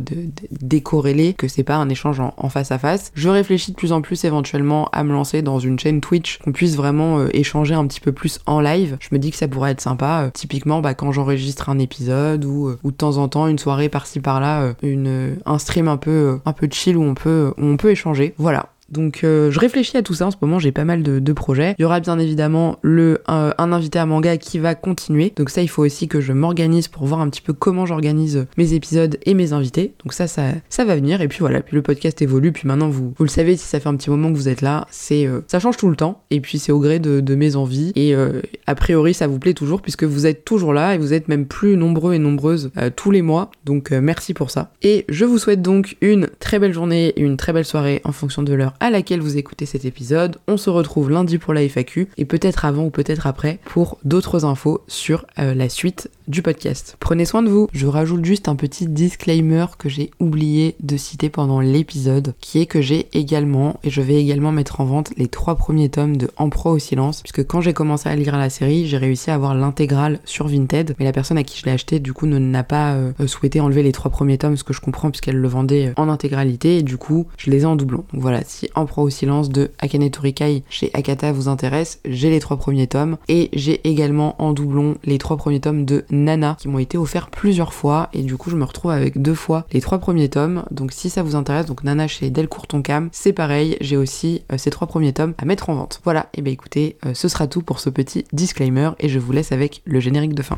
décorrélée, 0.52 1.34
c'est 1.47 1.63
pas 1.63 1.75
un 1.75 1.89
échange 1.89 2.19
en, 2.19 2.49
face 2.49 2.71
à 2.71 2.77
face. 2.77 3.12
Je 3.15 3.29
réfléchis 3.29 3.71
de 3.71 3.77
plus 3.77 3.91
en 3.91 4.01
plus 4.01 4.23
éventuellement 4.25 4.89
à 4.91 5.03
me 5.03 5.13
lancer 5.13 5.41
dans 5.41 5.60
une 5.60 5.79
chaîne 5.79 6.01
Twitch, 6.01 6.39
qu'on 6.39 6.51
puisse 6.51 6.75
vraiment 6.75 7.19
euh, 7.19 7.29
échanger 7.34 7.73
un 7.73 7.86
petit 7.88 7.99
peu 7.99 8.12
plus 8.12 8.39
en 8.45 8.60
live. 8.60 8.97
Je 8.99 9.10
me 9.12 9.19
dis 9.19 9.32
que 9.32 9.38
ça 9.38 9.47
pourrait 9.47 9.71
être 9.71 9.82
sympa. 9.82 10.23
Euh, 10.25 10.29
typiquement, 10.32 10.82
bah, 10.82 10.93
quand 10.93 11.12
j'enregistre 11.12 11.69
un 11.69 11.79
épisode 11.79 12.45
ou, 12.45 12.75
ou 12.84 12.91
de 12.91 12.95
temps 12.95 13.17
en 13.17 13.27
temps 13.27 13.47
une 13.47 13.60
soirée 13.60 13.89
par-ci 13.89 14.19
par-là, 14.19 14.73
une 14.82 15.38
un 15.45 15.58
stream 15.58 15.88
un 15.88 15.97
peu 15.97 16.39
un 16.45 16.53
peu 16.53 16.67
chill 16.71 16.97
où 16.97 17.03
on 17.03 17.13
peut 17.13 17.53
où 17.58 17.65
on 17.65 17.77
peut 17.77 17.91
échanger. 17.91 18.34
Voilà. 18.38 18.72
Donc 18.93 19.23
euh, 19.23 19.51
je 19.51 19.60
réfléchis 19.60 19.97
à 19.97 20.03
tout 20.03 20.13
ça 20.13 20.27
en 20.27 20.32
ce 20.32 20.38
moment, 20.41 20.60
j'ai 20.60 20.71
pas 20.71 20.86
mal 20.86 21.03
de, 21.03 21.34
projets. 21.34 21.75
Il 21.79 21.82
y 21.82 21.86
aura 21.86 21.99
bien 21.99 22.19
évidemment 22.19 22.77
le 22.84 23.21
un, 23.27 23.53
invité 23.58 23.97
à 23.97 24.06
manga 24.06 24.38
qui 24.38 24.60
va 24.60 24.75
continuer. 24.75 25.34
Donc 25.36 25.49
ça 25.49 25.63
il 25.63 25.67
faut 25.67 25.84
aussi 25.84 26.08
que 26.08 26.21
je 26.21 26.32
m'organise 26.32 26.88
pour 26.88 27.06
voir 27.06 27.21
un 27.21 27.29
petit 27.29 27.41
peu 27.41 27.53
comment 27.53 27.88
j'organise 27.88 28.45
mes 28.56 28.73
épisodes 28.73 29.17
et 29.25 29.34
mes 29.34 29.51
invités. 29.51 29.95
Donc 30.03 30.13
ça 30.13 30.27
ça 30.27 30.43
ça 30.69 30.86
va 30.86 30.95
venir 30.95 31.21
et 31.21 31.27
puis 31.27 31.39
voilà, 31.39 31.62
puis 31.62 31.75
le 31.75 31.82
podcast 31.82 32.21
évolue 32.21 32.51
puis 32.51 32.67
maintenant 32.67 32.89
vous 32.89 33.13
vous 33.17 33.23
le 33.23 33.29
savez 33.29 33.58
si 33.58 33.65
ça 33.65 33.79
fait 33.79 33.89
un 33.89 33.95
petit 33.95 34.12
moment 34.12 34.32
que 34.32 34.38
vous 34.38 34.47
êtes 34.47 34.62
là, 34.62 34.86
c'est 34.91 35.25
euh, 35.25 35.41
ça 35.47 35.60
change 35.60 35.77
tout 35.77 35.89
le 35.89 35.95
temps 35.95 36.21
et 36.29 36.39
puis 36.39 36.60
c'est 36.60 36.71
au 36.71 36.79
gré 36.79 36.99
de, 36.99 37.34
mes 37.34 37.56
envies 37.56 37.91
et 37.95 38.13
euh, 38.13 38.41
a 38.67 38.75
priori 38.75 39.15
ça 39.15 39.25
vous 39.25 39.39
plaît 39.39 39.56
toujours 39.56 39.82
puisque 39.82 40.03
vous 40.03 40.27
êtes 40.27 40.45
toujours 40.45 40.71
là 40.71 40.93
et 40.93 40.99
vous 40.99 41.13
êtes 41.13 41.27
même 41.27 41.47
plus 41.47 41.75
nombreux 41.77 42.13
et 42.13 42.19
nombreuses 42.19 42.69
tous 42.95 43.10
les 43.10 43.23
mois. 43.23 43.49
Donc 43.65 43.89
merci 43.89 44.36
pour 44.36 44.51
ça. 44.51 44.71
Et 44.84 45.06
je 45.10 45.25
vous 45.25 45.39
souhaite 45.39 45.63
donc 45.63 45.97
une 46.01 46.27
très 46.39 46.60
belle 46.60 46.73
journée 46.73 47.13
une 47.17 47.38
très 47.38 47.53
belle 47.53 47.65
soirée 47.65 48.01
en 48.03 48.12
fonction 48.12 48.43
de 48.43 48.53
l'heure 48.53 48.73
à 48.84 48.89
laquelle 48.89 49.22
vous 49.22 49.38
écoutez 49.38 49.65
cet 49.65 49.86
épisode. 49.86 50.39
On 50.50 50.58
se 50.58 50.69
retrouve 50.69 51.10
lundi 51.10 51.38
pour 51.38 51.54
la 51.54 51.62
FAQ 51.62 52.10
et 52.17 52.26
peut-être 52.26 52.65
avant 52.65 52.84
ou 52.84 52.89
peut-être 52.89 53.28
après 53.28 53.60
pour 53.63 53.98
d'autres 54.04 54.43
infos 54.43 54.82
sur 54.89 55.26
euh, 55.39 55.56
la 55.56 55.69
suite 55.69 56.12
du 56.28 56.41
podcast. 56.41 56.98
Prenez 57.00 57.26
soin 57.26 57.43
de 57.43 57.50
vous. 57.50 57.69
Je 57.74 57.88
rajoute 57.88 58.26
juste 58.26 58.48
un 58.48 58.56
petit 58.56 58.88
disclaimer 58.88 59.65
que 59.78 59.89
j'ai 59.89 60.12
oublié 60.19 60.76
de 60.82 60.98
citer 60.98 61.30
pendant 61.30 61.60
l'épisode, 61.60 62.34
qui 62.39 62.60
est 62.60 62.65
que 62.65 62.82
j'ai 62.82 63.08
également, 63.13 63.80
et 63.84 63.89
je 63.89 64.02
vais 64.02 64.15
également 64.15 64.52
mettre 64.52 64.82
en 64.82 64.86
vente 64.86 65.12
les 65.17 65.28
trois 65.28 65.56
premiers 65.56 65.89
tomes 65.89 66.17
de 66.17 66.30
En 66.38 66.50
proie 66.50 66.72
au 66.72 66.80
silence, 66.80 67.22
puisque 67.22 67.46
quand 67.46 67.62
j'ai 67.62 67.74
commencé 67.74 68.10
à 68.10 68.15
lire 68.15 68.38
la 68.38 68.50
série, 68.50 68.88
j'ai 68.88 68.98
réussi 68.98 69.32
à 69.32 69.36
avoir 69.36 69.56
l'intégrale 69.56 70.19
sur 70.26 70.48
Vinted, 70.48 70.96
mais 71.00 71.06
la 71.06 71.12
personne 71.12 71.38
à 71.38 71.43
qui 71.43 71.60
je 71.60 71.65
l'ai 71.65 71.72
acheté 71.72 72.00
du 72.00 72.13
coup 72.13 72.26
n'a 72.26 72.63
pas 72.63 72.93
euh, 72.93 73.12
souhaité 73.28 73.60
enlever 73.60 73.84
les 73.84 73.91
trois 73.91 74.12
premiers 74.12 74.38
tomes, 74.38 74.58
ce 74.58 74.63
que 74.63 74.74
je 74.74 74.82
comprends 74.82 75.10
puisqu'elle 75.10 75.38
le 75.38 75.48
vendait 75.48 75.88
euh, 75.88 75.93
en 75.98 76.10
intégralité, 76.10 76.80
et 76.80 76.84
du 76.84 76.98
coup 76.98 77.28
je 77.38 77.50
les 77.50 77.62
ai 77.62 77.65
en 77.65 77.76
doublon. 77.76 78.04
Donc 78.13 78.22
voilà, 78.22 78.41
si 78.46 78.69
En 78.75 78.86
proie 78.86 79.03
au 79.03 79.09
silence 79.09 79.49
de 79.49 79.71
Akane 79.79 80.09
Torikai 80.09 80.63
chez 80.69 80.89
Akata 80.93 81.31
vous 81.31 81.47
intéresse, 81.47 81.99
j'ai 82.05 82.29
les 82.29 82.39
trois 82.39 82.57
premiers 82.57 82.88
tomes, 82.88 83.17
et 83.27 83.49
j'ai 83.53 83.88
également 83.88 84.36
en 84.41 84.53
doublon 84.53 84.95
les 85.03 85.17
trois 85.17 85.38
premiers 85.38 85.59
tomes 85.59 85.86
de 85.86 86.05
Nana 86.09 86.57
qui 86.59 86.67
m'ont 86.67 86.79
été 86.79 86.97
offerts 86.97 87.29
plusieurs 87.29 87.73
fois 87.73 88.09
et 88.13 88.23
du 88.23 88.36
coup 88.38 88.49
je 88.49 88.55
me 88.55 88.63
retrouve 88.63 88.91
avec 88.91 89.21
deux 89.21 89.36
fois 89.36 89.65
les 89.71 89.81
trois 89.81 89.99
premiers 89.99 90.29
tomes. 90.29 90.63
Donc 90.71 90.91
si 90.91 91.09
ça 91.09 91.23
vous 91.23 91.36
intéresse, 91.36 91.65
donc 91.65 91.83
Nana 91.83 92.07
chez 92.07 92.29
Delcourt 92.29 92.67
Toncam, 92.67 93.09
c'est 93.12 93.33
pareil, 93.33 93.77
j'ai 93.81 93.97
aussi 93.97 94.43
euh, 94.51 94.57
ces 94.57 94.69
trois 94.69 94.88
premiers 94.88 95.13
tomes 95.13 95.33
à 95.38 95.45
mettre 95.45 95.69
en 95.69 95.75
vente. 95.75 96.01
Voilà, 96.03 96.27
et 96.33 96.41
ben 96.41 96.51
écoutez, 96.51 96.97
euh, 97.05 97.13
ce 97.13 97.27
sera 97.27 97.47
tout 97.47 97.62
pour 97.62 97.79
ce 97.79 97.89
petit 97.89 98.25
disclaimer 98.33 98.91
et 98.99 99.09
je 99.09 99.19
vous 99.19 99.31
laisse 99.31 99.51
avec 99.51 99.81
le 99.86 99.99
générique 99.99 100.33
de 100.33 100.41
fin. 100.41 100.57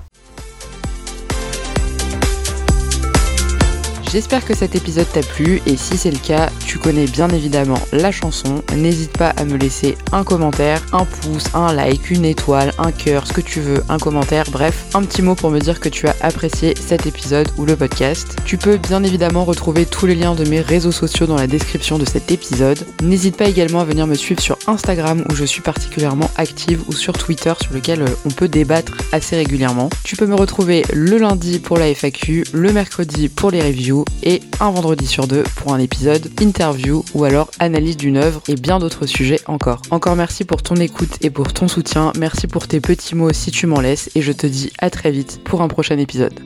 J'espère 4.16 4.46
que 4.46 4.56
cet 4.56 4.76
épisode 4.76 5.12
t'a 5.12 5.20
plu 5.20 5.62
et 5.68 5.76
si 5.76 5.98
c'est 5.98 6.10
le 6.10 6.18
cas, 6.18 6.50
tu 6.66 6.80
connais 6.80 7.06
bien 7.06 7.28
évidemment 7.28 7.78
la 7.92 8.14
chanson. 8.14 8.64
N'hésite 8.74 9.12
pas 9.18 9.32
à 9.32 9.44
me 9.44 9.58
laisser 9.58 9.98
un 10.14 10.24
commentaire, 10.24 10.82
un 10.94 11.04
pouce, 11.04 11.54
un 11.54 11.74
like, 11.74 12.10
une 12.10 12.24
étoile, 12.24 12.72
un 12.78 12.94
cœur, 12.94 13.28
ce 13.28 13.34
que 13.34 13.42
tu 13.42 13.60
veux, 13.60 13.84
un 13.90 13.98
commentaire, 13.98 14.46
bref, 14.50 14.86
un 14.94 15.02
petit 15.02 15.22
mot 15.22 15.36
pour 15.36 15.52
me 15.52 15.60
dire 15.60 15.82
que 15.82 15.90
tu 15.90 16.08
as 16.08 16.16
apprécié 16.22 16.76
cet 16.80 17.06
épisode 17.06 17.50
ou 17.58 17.66
le 17.66 17.76
podcast. 17.76 18.38
Tu 18.46 18.58
peux 18.58 18.78
bien 18.78 19.04
évidemment 19.04 19.44
retrouver 19.44 19.86
tous 19.86 20.06
les 20.06 20.16
liens 20.16 20.34
de 20.34 20.46
mes 20.46 20.62
réseaux 20.62 20.94
sociaux 20.94 21.26
dans 21.26 21.36
la 21.36 21.48
description 21.48 21.98
de 21.98 22.06
cet 22.06 22.32
épisode. 22.32 22.88
N'hésite 23.04 23.36
pas 23.36 23.50
également 23.50 23.82
à 23.82 23.84
venir 23.84 24.08
me 24.08 24.16
suivre 24.16 24.40
sur 24.40 24.58
Instagram 24.68 25.26
où 25.30 25.36
je 25.36 25.44
suis 25.44 25.62
particulièrement 25.62 26.32
active 26.38 26.82
ou 26.88 26.94
sur 26.94 27.18
Twitter 27.18 27.52
sur 27.62 27.74
lequel 27.74 28.04
euh, 28.04 28.08
on 28.24 28.30
peut 28.30 28.48
débattre 28.48 28.94
assez 29.12 29.36
régulièrement. 29.36 29.90
Tu 30.06 30.16
peux 30.16 30.26
me 30.26 30.36
retrouver 30.36 30.86
le 30.94 31.18
lundi 31.18 31.60
pour 31.60 31.78
la 31.78 31.94
FAQ, 31.94 32.46
le 32.54 32.72
mercredi 32.72 33.28
pour 33.28 33.52
les 33.52 33.62
reviews 33.62 34.05
et 34.24 34.42
un 34.60 34.72
vendredi 34.72 35.08
sur 35.08 35.28
deux 35.28 35.44
pour 35.56 35.74
un 35.74 35.80
épisode 35.80 36.30
interview 36.42 37.04
ou 37.14 37.24
alors 37.24 37.50
analyse 37.60 37.98
d'une 37.98 38.18
œuvre 38.18 38.42
et 38.48 38.56
bien 38.56 38.80
d'autres 38.80 39.06
sujets 39.06 39.40
encore. 39.46 39.82
Encore 39.92 40.16
merci 40.16 40.46
pour 40.46 40.64
ton 40.64 40.76
écoute 40.76 41.18
et 41.22 41.30
pour 41.30 41.54
ton 41.54 41.68
soutien, 41.68 42.12
merci 42.18 42.48
pour 42.48 42.68
tes 42.68 42.80
petits 42.80 43.16
mots 43.16 43.34
si 43.34 43.52
tu 43.52 43.68
m'en 43.68 43.82
laisses 43.82 44.10
et 44.16 44.22
je 44.22 44.32
te 44.32 44.48
dis 44.48 44.72
à 44.80 44.90
très 44.90 45.12
vite 45.12 45.42
pour 45.44 45.62
un 45.62 45.68
prochain 45.68 45.98
épisode. 45.98 46.40